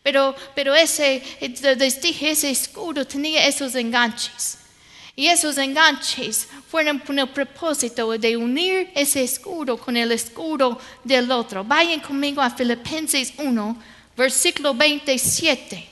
Pero, 0.01 0.36
pero 0.55 0.74
ese, 0.74 1.22
les 1.39 2.01
dije, 2.01 2.31
ese 2.31 2.50
escudo 2.50 3.05
tenía 3.05 3.45
esos 3.45 3.75
enganches. 3.75 4.60
Y 5.15 5.27
esos 5.27 5.57
enganches 5.57 6.48
fueron 6.69 7.00
con 7.00 7.19
el 7.19 7.29
propósito 7.29 8.17
de 8.17 8.36
unir 8.36 8.91
ese 8.95 9.24
escudo 9.24 9.77
con 9.77 9.95
el 9.95 10.12
escudo 10.12 10.79
del 11.03 11.31
otro. 11.31 11.63
Vayan 11.63 12.00
conmigo 12.00 12.41
a 12.41 12.50
Filipenses 12.50 13.33
1, 13.38 13.77
versículo 14.15 14.74
27. 14.74 15.89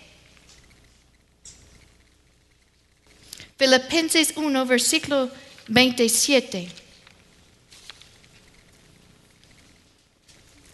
Filipenses 3.58 4.34
1, 4.36 4.66
versículo 4.66 5.30
27. 5.68 6.68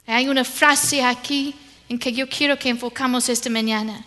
Hay 0.06 0.30
una 0.30 0.46
frase 0.46 1.04
aquí 1.04 1.54
en 1.90 2.00
que 2.00 2.14
yo 2.14 2.30
quiero 2.30 2.58
que 2.58 2.70
enfocamos 2.70 3.28
esta 3.28 3.50
mañana. 3.50 4.06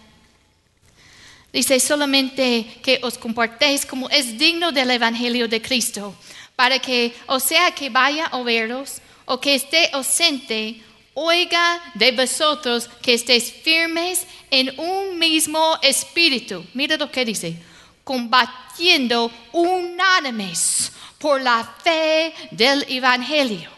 Dice 1.52 1.78
solamente 1.80 2.78
que 2.82 3.00
os 3.02 3.18
comportéis 3.18 3.84
como 3.84 4.08
es 4.08 4.38
digno 4.38 4.72
del 4.72 4.90
Evangelio 4.92 5.48
de 5.48 5.60
Cristo, 5.60 6.14
para 6.56 6.78
que, 6.78 7.14
o 7.26 7.40
sea 7.40 7.72
que 7.72 7.90
vaya 7.90 8.26
a 8.26 8.42
veros, 8.42 9.02
o 9.26 9.38
que 9.40 9.54
esté 9.54 9.90
ausente, 9.92 10.80
oiga 11.14 11.80
de 11.94 12.12
vosotros 12.12 12.88
que 13.02 13.14
estéis 13.14 13.50
firmes 13.50 14.26
en 14.50 14.78
un 14.78 15.18
mismo 15.18 15.76
espíritu. 15.82 16.64
Mira 16.74 16.96
lo 16.96 17.10
que 17.10 17.24
dice, 17.24 17.56
combatiendo 18.04 19.30
unánimes 19.52 20.92
por 21.18 21.40
la 21.40 21.64
fe 21.82 22.34
del 22.50 22.84
Evangelio, 22.88 23.70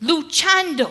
luchando 0.00 0.90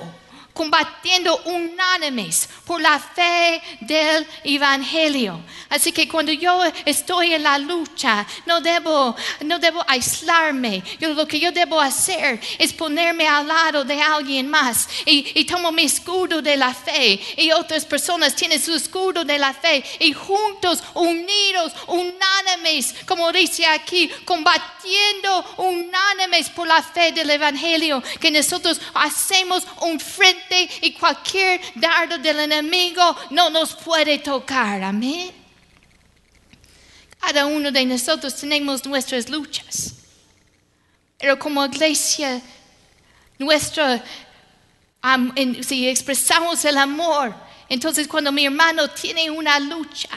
combatiendo 0.58 1.38
unánimes 1.46 2.50
por 2.66 2.82
la 2.82 3.00
fe 3.00 3.62
del 3.82 4.26
Evangelio. 4.44 5.40
Así 5.70 5.92
que 5.92 6.08
cuando 6.08 6.32
yo 6.32 6.64
estoy 6.84 7.36
en 7.36 7.44
la 7.44 7.60
lucha, 7.60 8.26
no 8.48 8.60
debo, 8.60 9.16
no 9.46 9.60
debo 9.60 9.84
aislarme. 9.88 10.82
Lo 11.00 11.28
que 11.28 11.40
yo 11.40 11.52
debo 11.52 11.80
hacer 11.80 12.42
es 12.58 12.74
ponerme 12.74 13.28
al 13.28 13.48
lado 13.48 13.84
de 13.84 14.02
alguien 14.02 14.50
más 14.50 14.90
y, 15.06 15.40
y 15.40 15.46
tomo 15.46 15.72
mi 15.72 15.84
escudo 15.84 16.42
de 16.42 16.58
la 16.58 16.74
fe 16.74 17.22
y 17.38 17.52
otras 17.52 17.86
personas 17.86 18.36
tienen 18.36 18.60
su 18.60 18.74
escudo 18.74 19.24
de 19.24 19.38
la 19.38 19.54
fe 19.54 19.84
y 20.00 20.12
juntos, 20.12 20.82
unidos, 20.96 21.72
unánimes, 21.86 22.96
como 23.06 23.32
dice 23.32 23.68
aquí, 23.68 24.10
combatiendo 24.26 25.46
unánimes 25.58 26.50
por 26.50 26.68
la 26.68 26.82
fe 26.82 27.12
del 27.12 27.30
Evangelio, 27.30 28.02
que 28.20 28.32
nosotros 28.32 28.82
hacemos 28.96 29.68
un 29.82 30.00
frente 30.00 30.47
y 30.82 30.94
cualquier 30.94 31.62
dardo 31.76 32.18
del 32.18 32.40
enemigo 32.40 33.16
no 33.30 33.50
nos 33.50 33.76
puede 33.76 34.20
tocar. 34.20 34.84
Amén. 34.84 35.32
Cada 37.20 37.46
uno 37.46 37.72
de 37.72 37.86
nosotros 37.86 38.36
tenemos 38.36 38.86
nuestras 38.86 39.30
luchas. 39.30 39.94
Pero 41.18 41.38
como 41.40 41.66
iglesia, 41.66 42.42
nuestra, 43.40 44.04
si 45.62 45.88
expresamos 45.88 46.64
el 46.64 46.78
amor, 46.78 47.36
entonces 47.70 48.08
cuando 48.08 48.32
mi 48.32 48.46
hermano 48.46 48.90
tiene 48.90 49.30
una 49.30 49.60
lucha, 49.60 50.10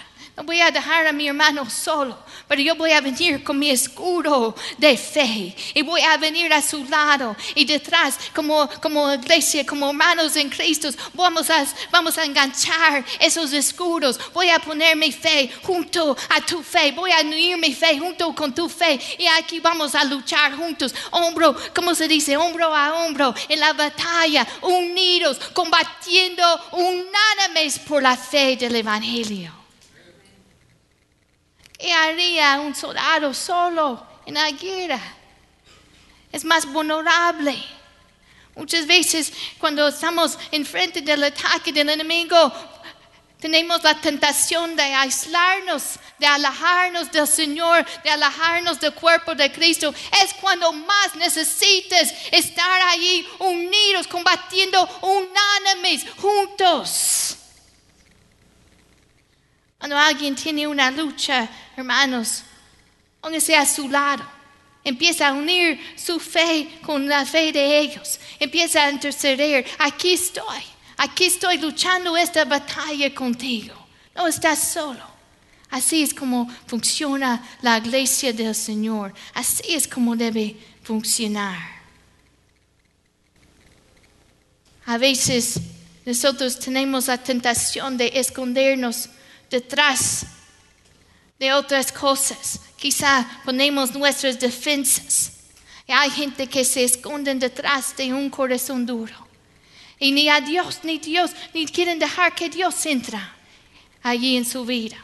voy 0.44 0.60
a 0.60 0.70
dejar 0.70 1.06
a 1.06 1.12
mi 1.12 1.28
hermano 1.28 1.68
solo, 1.68 2.16
pero 2.48 2.60
yo 2.62 2.74
voy 2.74 2.92
a 2.92 3.00
venir 3.00 3.42
con 3.42 3.58
mi 3.58 3.70
escudo 3.70 4.54
de 4.78 4.96
fe 4.96 5.54
y 5.74 5.82
voy 5.82 6.00
a 6.02 6.16
venir 6.16 6.52
a 6.52 6.62
su 6.62 6.84
lado 6.84 7.36
y 7.54 7.64
detrás 7.64 8.18
como, 8.34 8.68
como 8.80 9.12
iglesia, 9.12 9.64
como 9.66 9.90
hermanos 9.90 10.36
en 10.36 10.48
Cristo, 10.48 10.88
vamos 11.14 11.50
a, 11.50 11.66
vamos 11.90 12.16
a 12.18 12.24
enganchar 12.24 13.04
esos 13.18 13.52
escudos. 13.52 14.18
Voy 14.32 14.50
a 14.50 14.58
poner 14.58 14.96
mi 14.96 15.12
fe 15.12 15.50
junto 15.62 16.16
a 16.28 16.40
tu 16.40 16.62
fe, 16.62 16.92
voy 16.92 17.12
a 17.12 17.20
unir 17.20 17.56
mi 17.56 17.74
fe 17.74 17.98
junto 17.98 18.34
con 18.34 18.54
tu 18.54 18.68
fe 18.68 19.00
y 19.18 19.26
aquí 19.26 19.60
vamos 19.60 19.94
a 19.94 20.04
luchar 20.04 20.56
juntos, 20.56 20.94
hombro, 21.10 21.56
como 21.74 21.94
se 21.94 22.08
dice, 22.08 22.36
hombro 22.36 22.74
a 22.74 23.04
hombro 23.04 23.34
en 23.48 23.60
la 23.60 23.72
batalla, 23.72 24.46
unidos, 24.62 25.40
combatiendo 25.52 26.42
unánimes 26.72 27.78
por 27.80 28.02
la 28.02 28.16
fe 28.16 28.56
del 28.56 28.76
Evangelio. 28.76 29.59
¿Qué 31.80 31.90
haría 31.90 32.60
un 32.60 32.74
soldado 32.74 33.32
solo 33.32 34.06
en 34.26 34.34
la 34.34 34.50
guerra? 34.50 35.00
Es 36.30 36.44
más 36.44 36.66
vulnerable. 36.66 37.56
Muchas 38.54 38.86
veces 38.86 39.32
cuando 39.58 39.88
estamos 39.88 40.38
enfrente 40.50 41.00
del 41.00 41.24
ataque 41.24 41.72
del 41.72 41.88
enemigo, 41.88 42.52
tenemos 43.40 43.82
la 43.82 43.98
tentación 43.98 44.76
de 44.76 44.82
aislarnos, 44.82 45.98
de 46.18 46.26
alejarnos 46.26 47.10
del 47.10 47.26
Señor, 47.26 47.86
de 48.04 48.10
alejarnos 48.10 48.78
del 48.78 48.92
cuerpo 48.92 49.34
de 49.34 49.50
Cristo. 49.50 49.94
Es 50.22 50.34
cuando 50.34 50.70
más 50.72 51.14
necesites 51.14 52.12
estar 52.30 52.82
allí 52.88 53.26
unidos, 53.38 54.06
combatiendo 54.06 54.86
unánimes, 55.00 56.04
juntos. 56.18 57.39
Cuando 59.80 59.96
alguien 59.96 60.36
tiene 60.36 60.66
una 60.66 60.90
lucha, 60.90 61.48
hermanos, 61.74 62.42
póngase 63.18 63.56
a 63.56 63.64
su 63.64 63.88
lado. 63.88 64.22
Empieza 64.84 65.28
a 65.28 65.32
unir 65.32 65.80
su 65.96 66.20
fe 66.20 66.78
con 66.82 67.08
la 67.08 67.24
fe 67.24 67.50
de 67.50 67.78
ellos. 67.78 68.20
Empieza 68.38 68.84
a 68.84 68.90
interceder. 68.90 69.66
Aquí 69.78 70.12
estoy. 70.12 70.60
Aquí 70.98 71.24
estoy 71.24 71.56
luchando 71.56 72.14
esta 72.14 72.44
batalla 72.44 73.14
contigo. 73.14 73.74
No 74.14 74.26
estás 74.26 74.70
solo. 74.70 75.02
Así 75.70 76.02
es 76.02 76.12
como 76.12 76.46
funciona 76.66 77.42
la 77.62 77.78
iglesia 77.78 78.34
del 78.34 78.54
Señor. 78.54 79.14
Así 79.32 79.74
es 79.74 79.88
como 79.88 80.14
debe 80.14 80.58
funcionar. 80.82 81.58
A 84.84 84.98
veces 84.98 85.58
nosotros 86.04 86.58
tenemos 86.58 87.06
la 87.06 87.16
tentación 87.16 87.96
de 87.96 88.12
escondernos 88.14 89.08
detrás 89.50 90.24
de 91.38 91.52
otras 91.52 91.90
cosas. 91.90 92.60
Quizá 92.76 93.26
ponemos 93.44 93.92
nuestras 93.94 94.38
defensas. 94.38 95.32
Y 95.86 95.92
hay 95.92 96.10
gente 96.10 96.46
que 96.46 96.64
se 96.64 96.84
esconde 96.84 97.34
detrás 97.34 97.96
de 97.96 98.14
un 98.14 98.30
corazón 98.30 98.86
duro. 98.86 99.14
Y 99.98 100.12
ni 100.12 100.28
a 100.28 100.40
Dios, 100.40 100.80
ni 100.84 100.98
Dios, 100.98 101.32
ni 101.52 101.66
quieren 101.66 101.98
dejar 101.98 102.34
que 102.34 102.48
Dios 102.48 102.86
entra 102.86 103.34
allí 104.02 104.36
en 104.36 104.46
su 104.46 104.64
vida. 104.64 104.96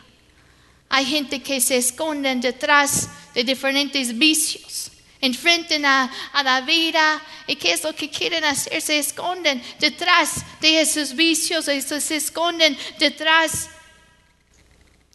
Hay 0.89 1.05
gente 1.05 1.43
que 1.43 1.61
se 1.61 1.77
esconde 1.77 2.35
detrás 2.37 3.09
de 3.35 3.45
diferentes 3.45 4.17
vicios 4.17 4.93
enfrenten 5.21 5.85
a, 5.85 6.11
a, 6.33 6.43
la 6.43 6.61
vida 6.61 7.21
y 7.47 7.57
qué 7.57 7.73
es 7.73 7.83
lo 7.83 7.95
que 7.95 8.09
quieren 8.11 8.45
hacer, 8.45 8.81
se 8.81 8.99
esconden 8.99 9.63
detrás 9.81 10.45
de 10.61 10.81
esos 10.81 11.15
vicios, 11.15 11.65
se 11.65 12.17
esconden 12.17 12.77
detrás 12.99 13.71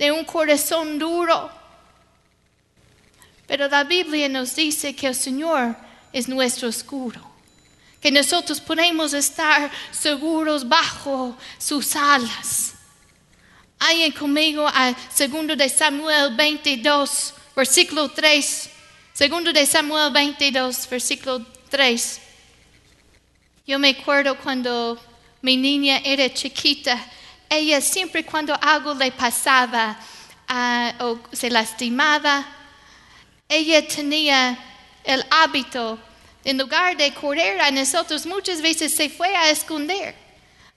de 0.01 0.11
un 0.11 0.25
corazón 0.25 0.97
duro. 0.97 1.51
Pero 3.45 3.67
la 3.67 3.83
Biblia 3.83 4.27
nos 4.27 4.55
dice 4.55 4.95
que 4.95 5.05
el 5.05 5.13
Señor 5.13 5.75
es 6.11 6.27
nuestro 6.27 6.67
escudo, 6.67 7.21
que 8.01 8.11
nosotros 8.11 8.59
podemos 8.59 9.13
estar 9.13 9.69
seguros 9.91 10.67
bajo 10.67 11.37
sus 11.59 11.95
alas. 11.95 12.73
Vayan 13.79 14.11
conmigo 14.11 14.67
a 14.67 14.91
2 14.91 15.55
de 15.55 15.69
Samuel 15.69 16.35
22, 16.35 17.35
versículo 17.55 18.09
3. 18.09 18.69
Segundo 19.13 19.53
de 19.53 19.67
Samuel 19.67 20.11
22, 20.11 20.89
versículo 20.89 21.45
3. 21.69 22.21
Yo 23.67 23.77
me 23.77 23.89
acuerdo 23.89 24.35
cuando 24.39 24.99
mi 25.43 25.57
niña 25.57 26.01
era 26.03 26.33
chiquita, 26.33 26.97
ella 27.51 27.81
siempre 27.81 28.25
cuando 28.25 28.57
algo 28.61 28.93
le 28.93 29.11
pasaba 29.11 29.99
uh, 30.49 31.03
o 31.03 31.19
se 31.33 31.49
lastimaba, 31.49 32.45
ella 33.49 33.85
tenía 33.85 34.57
el 35.03 35.25
hábito, 35.29 35.99
en 36.45 36.57
lugar 36.57 36.95
de 36.95 37.13
correr 37.13 37.59
a 37.59 37.69
nosotros, 37.69 38.25
muchas 38.25 38.61
veces 38.61 38.93
se 38.95 39.09
fue 39.09 39.35
a 39.35 39.49
esconder. 39.49 40.15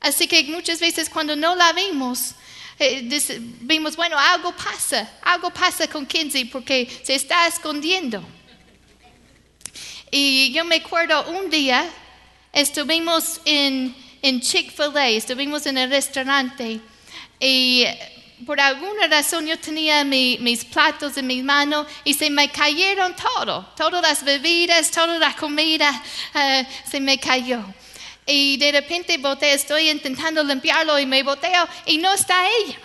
Así 0.00 0.26
que 0.26 0.42
muchas 0.44 0.80
veces 0.80 1.08
cuando 1.08 1.36
no 1.36 1.54
la 1.54 1.72
vimos, 1.72 2.34
eh, 2.78 3.08
vimos, 3.60 3.94
bueno, 3.94 4.18
algo 4.18 4.52
pasa, 4.52 5.08
algo 5.22 5.50
pasa 5.50 5.86
con 5.86 6.04
Kinsey 6.04 6.46
porque 6.46 6.90
se 7.04 7.14
está 7.14 7.46
escondiendo. 7.46 8.22
Y 10.10 10.52
yo 10.52 10.64
me 10.64 10.76
acuerdo 10.76 11.30
un 11.30 11.48
día, 11.50 11.88
estuvimos 12.52 13.40
en, 13.44 13.94
en 14.24 14.40
Chick-fil-A, 14.40 15.08
estuvimos 15.10 15.66
en 15.66 15.76
el 15.76 15.90
restaurante 15.90 16.80
y 17.38 17.84
por 18.46 18.58
alguna 18.58 19.06
razón 19.06 19.46
yo 19.46 19.58
tenía 19.58 20.02
mis 20.02 20.64
platos 20.64 21.18
en 21.18 21.26
mis 21.26 21.44
manos 21.44 21.86
y 22.04 22.14
se 22.14 22.30
me 22.30 22.50
cayeron 22.50 23.14
todo, 23.14 23.66
todas 23.76 24.00
las 24.00 24.24
bebidas, 24.24 24.90
toda 24.90 25.18
la 25.18 25.36
comida, 25.36 26.02
eh, 26.34 26.66
se 26.90 27.00
me 27.00 27.18
cayó. 27.18 27.62
Y 28.24 28.56
de 28.56 28.72
repente 28.72 29.18
boté, 29.18 29.52
estoy 29.52 29.90
intentando 29.90 30.42
limpiarlo 30.42 30.98
y 30.98 31.04
me 31.04 31.22
boteo 31.22 31.68
y 31.84 31.98
no 31.98 32.14
está 32.14 32.46
ella. 32.48 32.78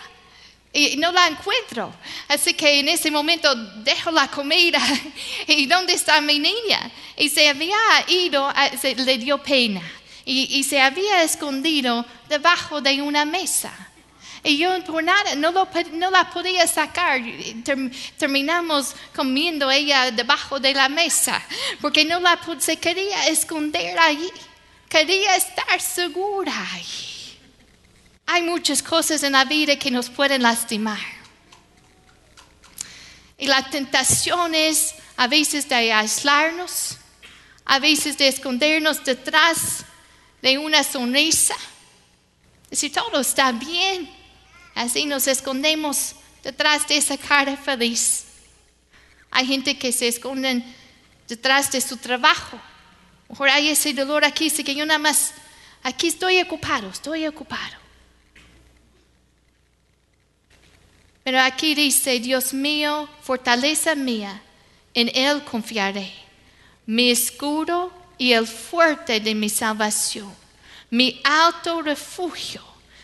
Y 0.74 0.98
no 0.98 1.10
la 1.10 1.26
encuentro. 1.26 1.90
Así 2.28 2.52
que 2.52 2.80
en 2.80 2.88
ese 2.90 3.10
momento 3.10 3.52
dejo 3.82 4.10
la 4.10 4.28
comida. 4.28 4.78
¿Y 5.46 5.64
dónde 5.64 5.94
está 5.94 6.20
mi 6.20 6.38
niña? 6.38 6.90
Y 7.16 7.30
se 7.30 7.48
había 7.48 7.78
ido, 8.08 8.52
se, 8.78 8.94
le 8.94 9.16
dio 9.16 9.42
pena. 9.42 9.82
Y, 10.24 10.62
se 10.64 10.80
había 10.80 11.22
escondido 11.22 12.04
debajo 12.28 12.80
de 12.80 13.00
una 13.02 13.24
mesa. 13.24 13.72
Y 14.42 14.56
yo 14.56 14.82
por 14.84 15.02
nada 15.02 15.34
no, 15.34 15.52
no 15.92 16.10
la 16.10 16.30
podía 16.30 16.66
sacar. 16.66 17.20
terminamos 18.16 18.94
comiendo 19.14 19.70
ella 19.70 20.10
debajo 20.10 20.58
de 20.60 20.72
la 20.72 20.88
mesa. 20.88 21.42
Porque 21.80 22.04
no 22.04 22.20
la 22.20 22.38
se 22.58 22.76
quería 22.76 23.26
esconder 23.28 23.98
allí. 23.98 24.30
Quería 24.88 25.36
estar 25.36 25.80
segura 25.80 26.52
Hay 28.26 28.42
muchas 28.42 28.82
cosas 28.82 29.22
en 29.22 29.32
la 29.32 29.44
vida 29.44 29.76
que 29.76 29.90
nos 29.90 30.10
pueden 30.10 30.42
lastimar. 30.42 30.98
Y 33.38 33.46
la 33.46 33.68
tentación 33.70 34.54
es 34.54 34.94
a 35.16 35.26
veces 35.26 35.68
de 35.68 35.92
aislarnos, 35.92 36.96
a 37.64 37.78
veces 37.78 38.18
de 38.18 38.28
escondernos 38.28 39.04
detrás 39.04 39.84
de 40.42 40.58
una 40.58 40.82
sonrisa. 40.82 41.56
Si 42.70 42.90
todo 42.90 43.20
está 43.20 43.52
bien, 43.52 44.08
así 44.74 45.06
nos 45.06 45.26
escondemos 45.26 46.14
detrás 46.42 46.86
de 46.88 46.96
esa 46.96 47.16
cara 47.16 47.56
feliz. 47.56 48.24
Hay 49.30 49.46
gente 49.46 49.78
que 49.78 49.92
se 49.92 50.08
esconden 50.08 50.64
detrás 51.28 51.70
de 51.70 51.80
su 51.80 51.96
trabajo 51.96 52.60
mejor 53.30 53.48
hay 53.48 53.68
ese 53.68 53.94
dolor 53.94 54.24
aquí, 54.24 54.48
así 54.48 54.64
que 54.64 54.74
yo 54.74 54.84
nada 54.84 54.98
más, 54.98 55.32
aquí 55.82 56.08
estoy 56.08 56.40
ocupado, 56.40 56.90
estoy 56.90 57.26
ocupado. 57.26 57.78
Pero 61.22 61.40
aquí 61.40 61.74
dice, 61.74 62.18
Dios 62.18 62.52
mío, 62.52 63.08
fortaleza 63.22 63.94
mía, 63.94 64.42
en 64.94 65.10
Él 65.14 65.44
confiaré, 65.44 66.12
mi 66.86 67.10
escudo 67.10 67.92
y 68.20 68.34
el 68.34 68.46
fuerte 68.46 69.18
de 69.18 69.34
mi 69.34 69.48
salvación, 69.48 70.30
mi 70.90 71.22
alto 71.24 71.80
refugio, 71.80 72.60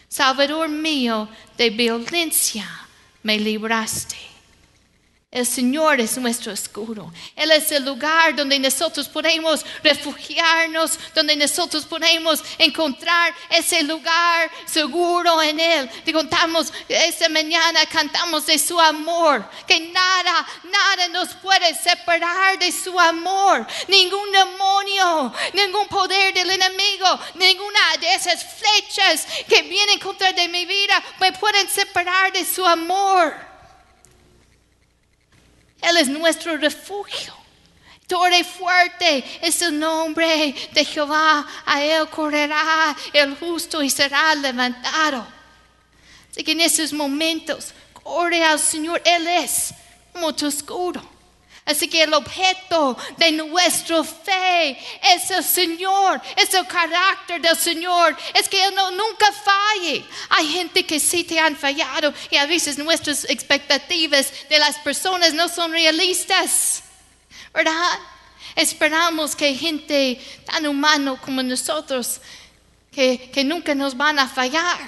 Salvador 0.08 0.68
mío, 0.68 1.26
de 1.56 1.70
violencia 1.70 2.68
me 3.22 3.38
libraste. 3.38 4.35
El 5.32 5.44
Señor 5.44 6.00
es 6.00 6.16
nuestro 6.18 6.52
escudo. 6.52 7.12
Él 7.34 7.50
es 7.50 7.72
el 7.72 7.84
lugar 7.84 8.36
donde 8.36 8.60
nosotros 8.60 9.08
podemos 9.08 9.66
refugiarnos, 9.82 10.98
donde 11.14 11.34
nosotros 11.34 11.84
podemos 11.84 12.42
encontrar 12.56 13.34
ese 13.50 13.82
lugar 13.82 14.48
seguro 14.66 15.42
en 15.42 15.58
Él. 15.58 15.90
Te 16.04 16.12
contamos 16.12 16.72
esta 16.88 17.28
mañana, 17.28 17.84
cantamos 17.86 18.46
de 18.46 18.56
su 18.56 18.80
amor, 18.80 19.44
que 19.66 19.80
nada, 19.80 20.46
nada 20.62 21.08
nos 21.08 21.34
puede 21.34 21.74
separar 21.74 22.58
de 22.60 22.70
su 22.70 22.98
amor. 22.98 23.66
Ningún 23.88 24.30
demonio, 24.30 25.34
ningún 25.52 25.88
poder 25.88 26.32
del 26.34 26.52
enemigo, 26.52 27.20
ninguna 27.34 27.96
de 28.00 28.14
esas 28.14 28.44
flechas 28.44 29.26
que 29.48 29.62
vienen 29.62 29.98
contra 29.98 30.32
de 30.32 30.46
mi 30.46 30.64
vida 30.64 31.02
me 31.20 31.32
pueden 31.32 31.68
separar 31.68 32.32
de 32.32 32.44
su 32.44 32.64
amor. 32.64 33.55
Él 35.80 35.96
es 35.96 36.08
nuestro 36.08 36.56
refugio. 36.56 37.34
Torre 38.06 38.44
fuerte 38.44 39.24
es 39.42 39.60
el 39.62 39.78
nombre 39.78 40.54
de 40.72 40.84
Jehová. 40.84 41.46
A 41.64 41.82
Él 41.82 42.08
correrá 42.08 42.96
el 43.12 43.36
justo 43.36 43.82
y 43.82 43.90
será 43.90 44.34
levantado. 44.34 45.26
Así 46.30 46.44
que 46.44 46.52
en 46.52 46.60
esos 46.60 46.92
momentos, 46.92 47.72
corre 47.92 48.44
al 48.44 48.60
Señor. 48.60 49.02
Él 49.04 49.26
es 49.26 49.74
como 50.12 50.34
tu. 50.34 50.50
Así 51.66 51.88
que 51.88 52.04
el 52.04 52.14
objeto 52.14 52.96
de 53.16 53.32
nuestra 53.32 54.04
fe 54.04 54.78
es 55.02 55.28
el 55.32 55.42
Señor, 55.42 56.22
es 56.36 56.54
el 56.54 56.64
carácter 56.68 57.40
del 57.40 57.56
Señor, 57.56 58.16
es 58.34 58.48
que 58.48 58.64
Él 58.64 58.72
no, 58.72 58.92
nunca 58.92 59.32
falle. 59.32 60.04
Hay 60.28 60.46
gente 60.46 60.86
que 60.86 61.00
sí 61.00 61.24
te 61.24 61.40
han 61.40 61.56
fallado 61.56 62.14
y 62.30 62.36
a 62.36 62.46
veces 62.46 62.78
nuestras 62.78 63.28
expectativas 63.28 64.32
de 64.48 64.60
las 64.60 64.78
personas 64.78 65.34
no 65.34 65.48
son 65.48 65.72
realistas, 65.72 66.84
¿verdad? 67.52 67.98
Esperamos 68.54 69.34
que 69.34 69.52
gente 69.56 70.24
tan 70.44 70.68
humano 70.68 71.20
como 71.20 71.42
nosotros, 71.42 72.20
que, 72.92 73.28
que 73.32 73.42
nunca 73.42 73.74
nos 73.74 73.96
van 73.96 74.20
a 74.20 74.28
fallar. 74.28 74.78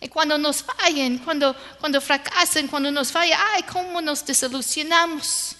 Y 0.00 0.06
cuando 0.06 0.38
nos 0.38 0.62
fallen, 0.62 1.18
cuando, 1.18 1.56
cuando 1.80 2.00
fracasen, 2.00 2.68
cuando 2.68 2.92
nos 2.92 3.10
fallan, 3.10 3.40
ay, 3.54 3.64
cómo 3.64 4.00
nos 4.00 4.24
desilusionamos. 4.24 5.56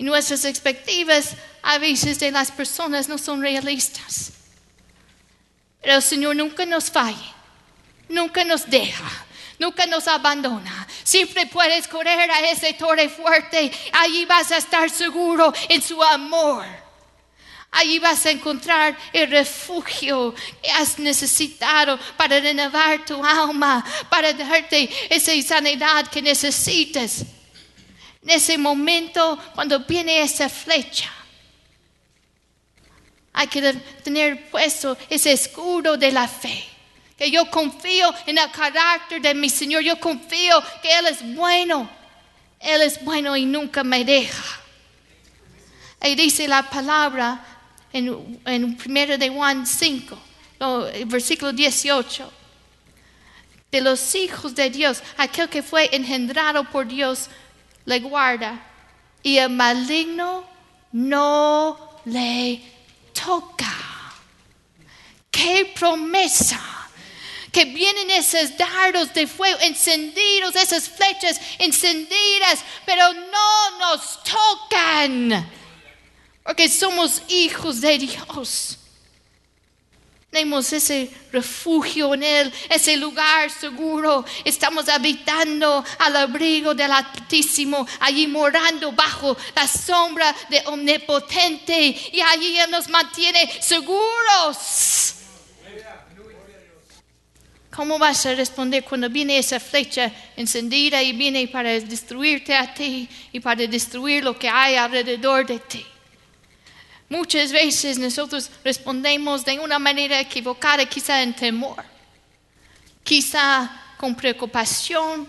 Y 0.00 0.02
nuestras 0.02 0.46
expectativas 0.46 1.36
a 1.60 1.76
veces 1.76 2.18
de 2.18 2.30
las 2.30 2.50
personas 2.50 3.06
no 3.06 3.18
son 3.18 3.42
realistas. 3.42 4.32
Pero 5.82 5.96
el 5.96 6.02
Señor 6.02 6.36
nunca 6.36 6.64
nos 6.64 6.90
falla, 6.90 7.34
nunca 8.08 8.42
nos 8.42 8.70
deja, 8.70 9.04
nunca 9.58 9.84
nos 9.84 10.08
abandona. 10.08 10.88
Siempre 11.04 11.44
puedes 11.44 11.86
correr 11.86 12.30
a 12.30 12.50
ese 12.50 12.72
torre 12.72 13.10
fuerte, 13.10 13.70
allí 13.92 14.24
vas 14.24 14.50
a 14.52 14.56
estar 14.56 14.88
seguro 14.88 15.52
en 15.68 15.82
su 15.82 16.02
amor. 16.02 16.64
Allí 17.70 17.98
vas 17.98 18.24
a 18.24 18.30
encontrar 18.30 18.96
el 19.12 19.30
refugio 19.30 20.34
que 20.62 20.70
has 20.70 20.98
necesitado 20.98 21.98
para 22.16 22.40
renovar 22.40 23.04
tu 23.04 23.22
alma, 23.22 23.84
para 24.08 24.32
darte 24.32 24.88
esa 25.10 25.32
sanidad 25.46 26.06
que 26.06 26.22
necesitas. 26.22 27.26
En 28.22 28.30
ese 28.30 28.58
momento, 28.58 29.38
cuando 29.54 29.80
viene 29.80 30.20
esa 30.20 30.48
flecha, 30.48 31.10
hay 33.32 33.46
que 33.46 33.72
tener 34.02 34.50
puesto 34.50 34.96
ese 35.08 35.32
escudo 35.32 35.96
de 35.96 36.12
la 36.12 36.28
fe. 36.28 36.64
Que 37.16 37.30
yo 37.30 37.50
confío 37.50 38.12
en 38.26 38.38
el 38.38 38.50
carácter 38.50 39.20
de 39.20 39.34
mi 39.34 39.48
Señor. 39.48 39.82
Yo 39.82 39.98
confío 40.00 40.62
que 40.82 40.98
Él 40.98 41.06
es 41.06 41.34
bueno. 41.34 41.88
Él 42.58 42.82
es 42.82 43.02
bueno 43.02 43.36
y 43.36 43.46
nunca 43.46 43.84
me 43.84 44.04
deja. 44.04 44.60
Y 46.02 46.14
dice 46.14 46.48
la 46.48 46.62
palabra 46.62 47.44
en, 47.92 48.40
en 48.46 48.78
1 48.84 49.18
de 49.18 49.28
Juan 49.28 49.66
5, 49.66 50.18
versículo 51.06 51.52
18. 51.52 52.32
De 53.70 53.80
los 53.80 54.14
hijos 54.14 54.54
de 54.54 54.68
Dios, 54.68 55.02
aquel 55.16 55.48
que 55.48 55.62
fue 55.62 55.94
engendrado 55.94 56.64
por 56.64 56.86
Dios 56.86 57.28
le 57.84 58.00
guarda 58.00 58.60
y 59.22 59.38
el 59.38 59.50
maligno 59.50 60.44
no 60.92 62.00
le 62.04 62.62
toca. 63.12 63.72
¡Qué 65.30 65.72
promesa! 65.78 66.60
Que 67.52 67.64
vienen 67.64 68.10
esos 68.12 68.56
dardos 68.56 69.12
de 69.12 69.26
fuego 69.26 69.58
encendidos, 69.60 70.54
esas 70.54 70.88
flechas 70.88 71.40
encendidas, 71.58 72.60
pero 72.86 73.12
no 73.12 73.78
nos 73.78 74.22
tocan, 74.22 75.50
porque 76.44 76.68
somos 76.68 77.22
hijos 77.28 77.80
de 77.80 77.98
Dios. 77.98 78.79
Tenemos 80.30 80.72
ese 80.72 81.10
refugio 81.32 82.14
en 82.14 82.22
Él, 82.22 82.52
ese 82.68 82.96
lugar 82.96 83.50
seguro. 83.50 84.24
Estamos 84.44 84.88
habitando 84.88 85.84
al 85.98 86.16
abrigo 86.16 86.72
del 86.72 86.92
Altísimo, 86.92 87.84
allí 87.98 88.28
morando 88.28 88.92
bajo 88.92 89.36
la 89.56 89.66
sombra 89.66 90.34
de 90.48 90.62
Omnipotente. 90.66 91.96
Y 92.12 92.20
allí 92.20 92.56
Él 92.56 92.70
nos 92.70 92.88
mantiene 92.88 93.50
seguros. 93.60 95.16
¿Cómo 97.74 97.98
vas 97.98 98.24
a 98.26 98.34
responder 98.34 98.84
cuando 98.84 99.08
viene 99.08 99.36
esa 99.36 99.58
flecha 99.58 100.12
encendida 100.36 101.02
y 101.02 101.12
viene 101.12 101.48
para 101.48 101.70
destruirte 101.70 102.54
a 102.54 102.72
ti 102.72 103.08
y 103.32 103.40
para 103.40 103.66
destruir 103.66 104.22
lo 104.22 104.38
que 104.38 104.48
hay 104.48 104.76
alrededor 104.76 105.44
de 105.44 105.58
ti? 105.58 105.86
Muchas 107.10 107.50
veces 107.50 107.98
nosotros 107.98 108.48
respondemos 108.62 109.44
de 109.44 109.58
una 109.58 109.80
manera 109.80 110.20
equivocada, 110.20 110.86
quizá 110.86 111.20
en 111.22 111.34
temor, 111.34 111.84
quizá 113.02 113.68
con 113.98 114.14
preocupación, 114.14 115.28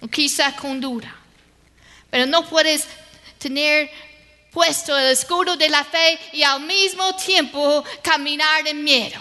o 0.00 0.06
quizá 0.06 0.54
con 0.54 0.80
duda. 0.80 1.12
Pero 2.08 2.24
no 2.26 2.48
puedes 2.48 2.86
tener 3.36 3.90
puesto 4.52 4.96
el 4.96 5.08
escudo 5.08 5.56
de 5.56 5.68
la 5.68 5.82
fe 5.82 6.20
y 6.32 6.44
al 6.44 6.60
mismo 6.60 7.16
tiempo 7.16 7.84
caminar 8.00 8.68
en 8.68 8.84
miedo. 8.84 9.20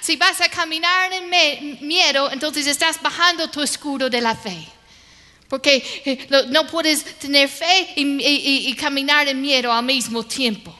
si 0.00 0.14
vas 0.14 0.40
a 0.40 0.48
caminar 0.48 1.12
en 1.12 1.84
miedo, 1.84 2.30
entonces 2.30 2.64
estás 2.68 3.02
bajando 3.02 3.50
tu 3.50 3.60
escudo 3.60 4.08
de 4.08 4.20
la 4.20 4.36
fe. 4.36 4.77
Porque 5.48 5.82
eh, 6.04 6.46
no 6.50 6.66
puedes 6.66 7.04
tener 7.18 7.48
fe 7.48 7.94
y, 7.96 8.74
caminar 8.74 9.28
en 9.28 9.40
miedo 9.40 9.72
al 9.72 9.84
mismo 9.84 10.22
tiempo. 10.22 10.74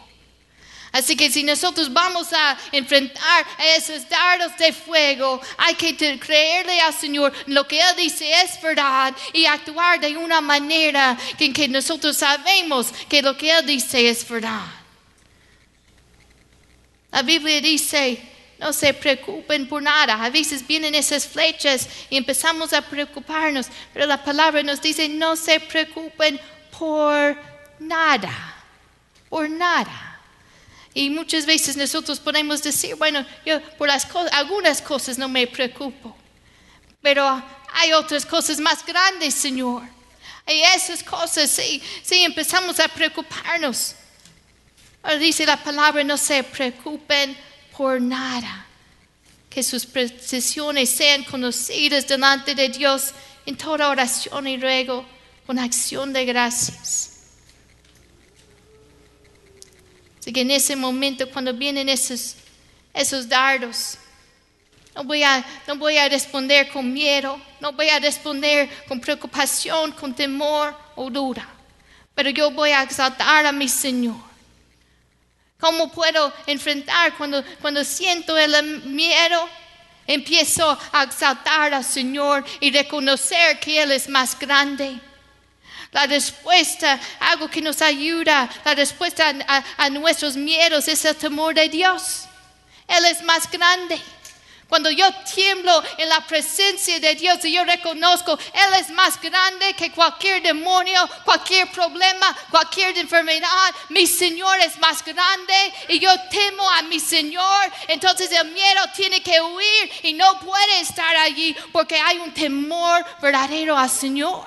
Así 0.92 1.16
que 1.16 1.30
si 1.30 1.42
nosotros 1.42 1.92
vamos 1.92 2.32
a 2.32 2.56
enfrentar 2.72 3.46
a 3.58 3.66
esos 3.76 4.08
dardos 4.08 4.56
de 4.56 4.72
fuego, 4.72 5.40
hay 5.58 5.74
que 5.74 5.96
creerle 6.18 6.80
al 6.80 6.94
Señor 6.94 7.32
lo 7.46 7.66
que 7.68 7.78
Él 7.78 7.96
dice 7.96 8.30
es 8.42 8.60
verdad 8.60 9.14
y 9.32 9.44
actuar 9.44 10.00
de 10.00 10.16
una 10.16 10.40
manera 10.40 11.16
en 11.38 11.52
que 11.52 11.68
nosotros 11.68 12.16
sabemos 12.16 12.88
que 13.08 13.22
lo 13.22 13.36
que 13.36 13.50
Él 13.50 13.66
dice 13.66 14.08
es 14.08 14.26
verdad. 14.28 14.66
La 17.10 17.22
Biblia 17.22 17.60
dice 17.60 18.20
no 18.58 18.72
se 18.72 18.92
preocupen 18.92 19.68
por 19.68 19.82
nada. 19.82 20.22
A 20.22 20.30
veces 20.30 20.66
vienen 20.66 20.94
esas 20.94 21.26
flechas 21.26 21.88
y 22.10 22.16
empezamos 22.16 22.72
a 22.72 22.82
preocuparnos, 22.82 23.66
pero 23.92 24.06
la 24.06 24.22
palabra 24.22 24.62
nos 24.62 24.82
dice 24.82 25.08
no 25.08 25.36
se 25.36 25.60
preocupen 25.60 26.40
por 26.78 27.36
nada, 27.78 28.56
por 29.28 29.48
nada. 29.48 30.20
Y 30.94 31.10
muchas 31.10 31.46
veces 31.46 31.76
nosotros 31.76 32.18
podemos 32.18 32.62
decir, 32.62 32.96
bueno, 32.96 33.24
yo 33.46 33.60
por 33.76 33.88
las 33.88 34.04
cosas, 34.04 34.32
algunas 34.32 34.82
cosas 34.82 35.18
no 35.18 35.28
me 35.28 35.46
preocupo, 35.46 36.16
pero 37.00 37.42
hay 37.72 37.92
otras 37.92 38.26
cosas 38.26 38.58
más 38.58 38.84
grandes, 38.84 39.34
Señor. 39.34 39.82
Y 40.46 40.62
esas 40.74 41.02
cosas, 41.04 41.50
sí, 41.50 41.82
sí, 42.02 42.24
empezamos 42.24 42.80
a 42.80 42.88
preocuparnos. 42.88 43.94
Dice 45.20 45.46
la 45.46 45.62
palabra, 45.62 46.02
no 46.02 46.16
se 46.16 46.42
preocupen 46.42 47.36
por 47.78 48.00
nada. 48.00 48.66
Que 49.48 49.62
sus 49.62 49.86
precisiones 49.86 50.90
sean 50.90 51.22
conocidas 51.22 52.06
delante 52.06 52.54
de 52.54 52.68
Dios 52.68 53.14
en 53.46 53.56
toda 53.56 53.88
oración 53.88 54.48
y 54.48 54.58
ruego 54.58 55.06
con 55.46 55.58
acción 55.58 56.12
de 56.12 56.24
gracias. 56.24 57.12
Así 60.18 60.32
que 60.32 60.40
en 60.40 60.50
ese 60.50 60.74
momento, 60.76 61.30
cuando 61.30 61.54
vienen 61.54 61.88
esos, 61.88 62.34
esos 62.92 63.28
dardos, 63.28 63.96
no 64.94 65.04
voy, 65.04 65.22
a, 65.22 65.44
no 65.66 65.76
voy 65.76 65.96
a 65.96 66.08
responder 66.08 66.68
con 66.70 66.92
miedo, 66.92 67.40
no 67.60 67.72
voy 67.72 67.88
a 67.88 68.00
responder 68.00 68.68
con 68.88 69.00
preocupación, 69.00 69.92
con 69.92 70.14
temor 70.14 70.76
o 70.96 71.08
duda, 71.08 71.48
pero 72.14 72.28
yo 72.30 72.50
voy 72.50 72.70
a 72.70 72.82
exaltar 72.82 73.46
a 73.46 73.52
mi 73.52 73.68
Señor. 73.68 74.27
¿Cómo 75.60 75.90
puedo 75.90 76.32
enfrentar 76.46 77.16
cuando, 77.16 77.42
cuando 77.60 77.82
siento 77.82 78.38
el 78.38 78.80
miedo? 78.84 79.48
Empiezo 80.06 80.78
a 80.92 81.02
exaltar 81.02 81.74
al 81.74 81.84
Señor 81.84 82.44
y 82.60 82.70
reconocer 82.70 83.58
que 83.58 83.82
Él 83.82 83.90
es 83.90 84.08
más 84.08 84.38
grande. 84.38 85.00
La 85.90 86.06
respuesta, 86.06 87.00
algo 87.18 87.48
que 87.48 87.60
nos 87.60 87.82
ayuda, 87.82 88.48
la 88.64 88.74
respuesta 88.76 89.34
a, 89.48 89.64
a 89.78 89.90
nuestros 89.90 90.36
miedos 90.36 90.86
es 90.86 91.04
el 91.04 91.16
temor 91.16 91.54
de 91.54 91.68
Dios. 91.68 92.28
Él 92.86 93.04
es 93.06 93.20
más 93.24 93.50
grande. 93.50 94.00
Cuando 94.68 94.90
yo 94.90 95.10
tiemblo 95.34 95.82
en 95.96 96.10
la 96.10 96.20
presencia 96.26 97.00
de 97.00 97.14
Dios 97.14 97.42
y 97.44 97.52
yo 97.52 97.64
reconozco, 97.64 98.38
Él 98.52 98.80
es 98.80 98.90
más 98.90 99.18
grande 99.18 99.72
que 99.72 99.90
cualquier 99.90 100.42
demonio, 100.42 101.08
cualquier 101.24 101.70
problema, 101.70 102.36
cualquier 102.50 102.98
enfermedad. 102.98 103.74
Mi 103.88 104.06
Señor 104.06 104.58
es 104.60 104.78
más 104.78 105.02
grande 105.02 105.54
y 105.88 105.98
yo 105.98 106.10
temo 106.30 106.68
a 106.70 106.82
mi 106.82 107.00
Señor. 107.00 107.72
Entonces 107.88 108.30
el 108.30 108.52
miedo 108.52 108.80
tiene 108.94 109.22
que 109.22 109.40
huir 109.40 109.90
y 110.02 110.12
no 110.12 110.38
puede 110.40 110.80
estar 110.80 111.16
allí 111.16 111.56
porque 111.72 111.96
hay 111.96 112.18
un 112.18 112.34
temor 112.34 113.06
verdadero 113.22 113.76
al 113.76 113.88
Señor. 113.88 114.46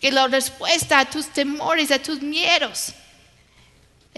que 0.00 0.12
la 0.12 0.28
respuesta 0.28 1.00
a 1.00 1.10
tus 1.10 1.26
temores, 1.32 1.90
a 1.90 2.00
tus 2.00 2.22
miedos, 2.22 2.92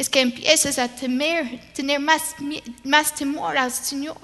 es 0.01 0.09
que 0.09 0.21
empieces 0.21 0.79
a 0.79 0.89
temer, 0.89 1.61
tener 1.75 2.01
más, 2.01 2.35
más 2.85 3.15
temor 3.15 3.59
al 3.59 3.71
Señor. 3.71 4.17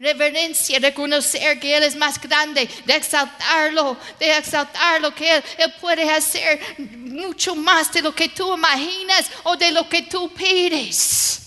Reverencia, 0.00 0.78
reconocer 0.78 1.60
que 1.60 1.76
Él 1.76 1.82
es 1.82 1.94
más 1.94 2.18
grande, 2.18 2.66
de 2.86 2.96
exaltarlo, 2.96 3.98
de 4.18 4.34
exaltarlo, 4.34 5.14
que 5.14 5.36
Él, 5.36 5.74
puede 5.78 6.10
hacer 6.10 6.58
mucho 6.78 7.54
más 7.54 7.92
de 7.92 8.00
lo 8.00 8.14
que 8.14 8.30
tú 8.30 8.54
imaginas 8.54 9.30
o 9.42 9.56
de 9.56 9.72
lo 9.72 9.86
que 9.90 10.04
tú 10.04 10.32
pides. 10.32 11.42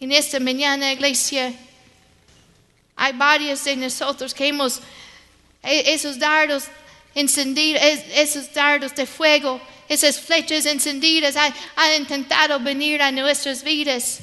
En 0.00 0.10
esta 0.10 0.40
mañana, 0.40 0.90
iglesia, 0.90 1.52
hay 2.96 3.12
varios 3.12 3.62
de 3.62 3.76
nosotros 3.76 4.32
que 4.32 4.48
hemos 4.48 4.80
e, 5.62 5.92
esos 5.92 6.18
dardos 6.18 6.64
encendidos, 7.14 7.82
esos 8.14 8.54
dardos 8.54 8.94
de 8.94 9.04
fuego 9.04 9.60
esas 9.88 10.18
flechas 10.18 10.66
encendidas 10.66 11.36
han, 11.36 11.52
intentado 11.98 12.58
venir 12.60 13.02
a 13.02 13.10
nuestras 13.10 13.62
vidas. 13.62 14.20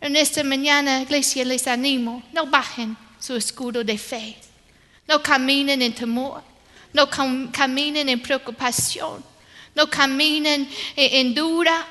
En 0.00 0.16
esta 0.16 0.42
mañana, 0.42 1.02
iglesia, 1.02 1.44
les 1.44 1.66
animo, 1.66 2.22
no 2.32 2.46
bajen 2.46 2.96
su 3.18 3.36
escudo 3.36 3.84
de 3.84 3.98
fe. 3.98 4.36
No 5.06 5.22
caminen 5.22 5.82
en 5.82 5.94
temor. 5.94 6.42
No 6.92 7.08
caminen 7.52 8.08
en 8.08 8.20
preocupación. 8.20 9.22
No 9.74 9.88
caminen 9.88 10.68
en, 10.96 11.26
en 11.26 11.34
duda. 11.34 11.86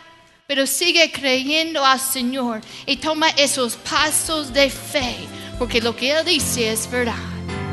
Pero 0.47 0.65
sigue 0.65 1.11
creyendo 1.11 1.85
al 1.85 1.99
Señor 1.99 2.61
y 2.87 2.97
toma 2.97 3.29
esos 3.29 3.75
pasos 3.75 4.51
de 4.51 4.69
fe. 4.69 5.15
Porque 5.59 5.79
lo 5.79 5.95
que 5.95 6.11
Él 6.11 6.25
dice 6.25 6.71
es 6.71 6.89
verdad. 6.89 7.15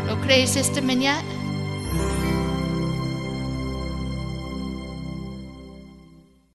¿Lo 0.06 0.20
crees 0.20 0.56
esta 0.56 0.82
mañana? 0.82 1.45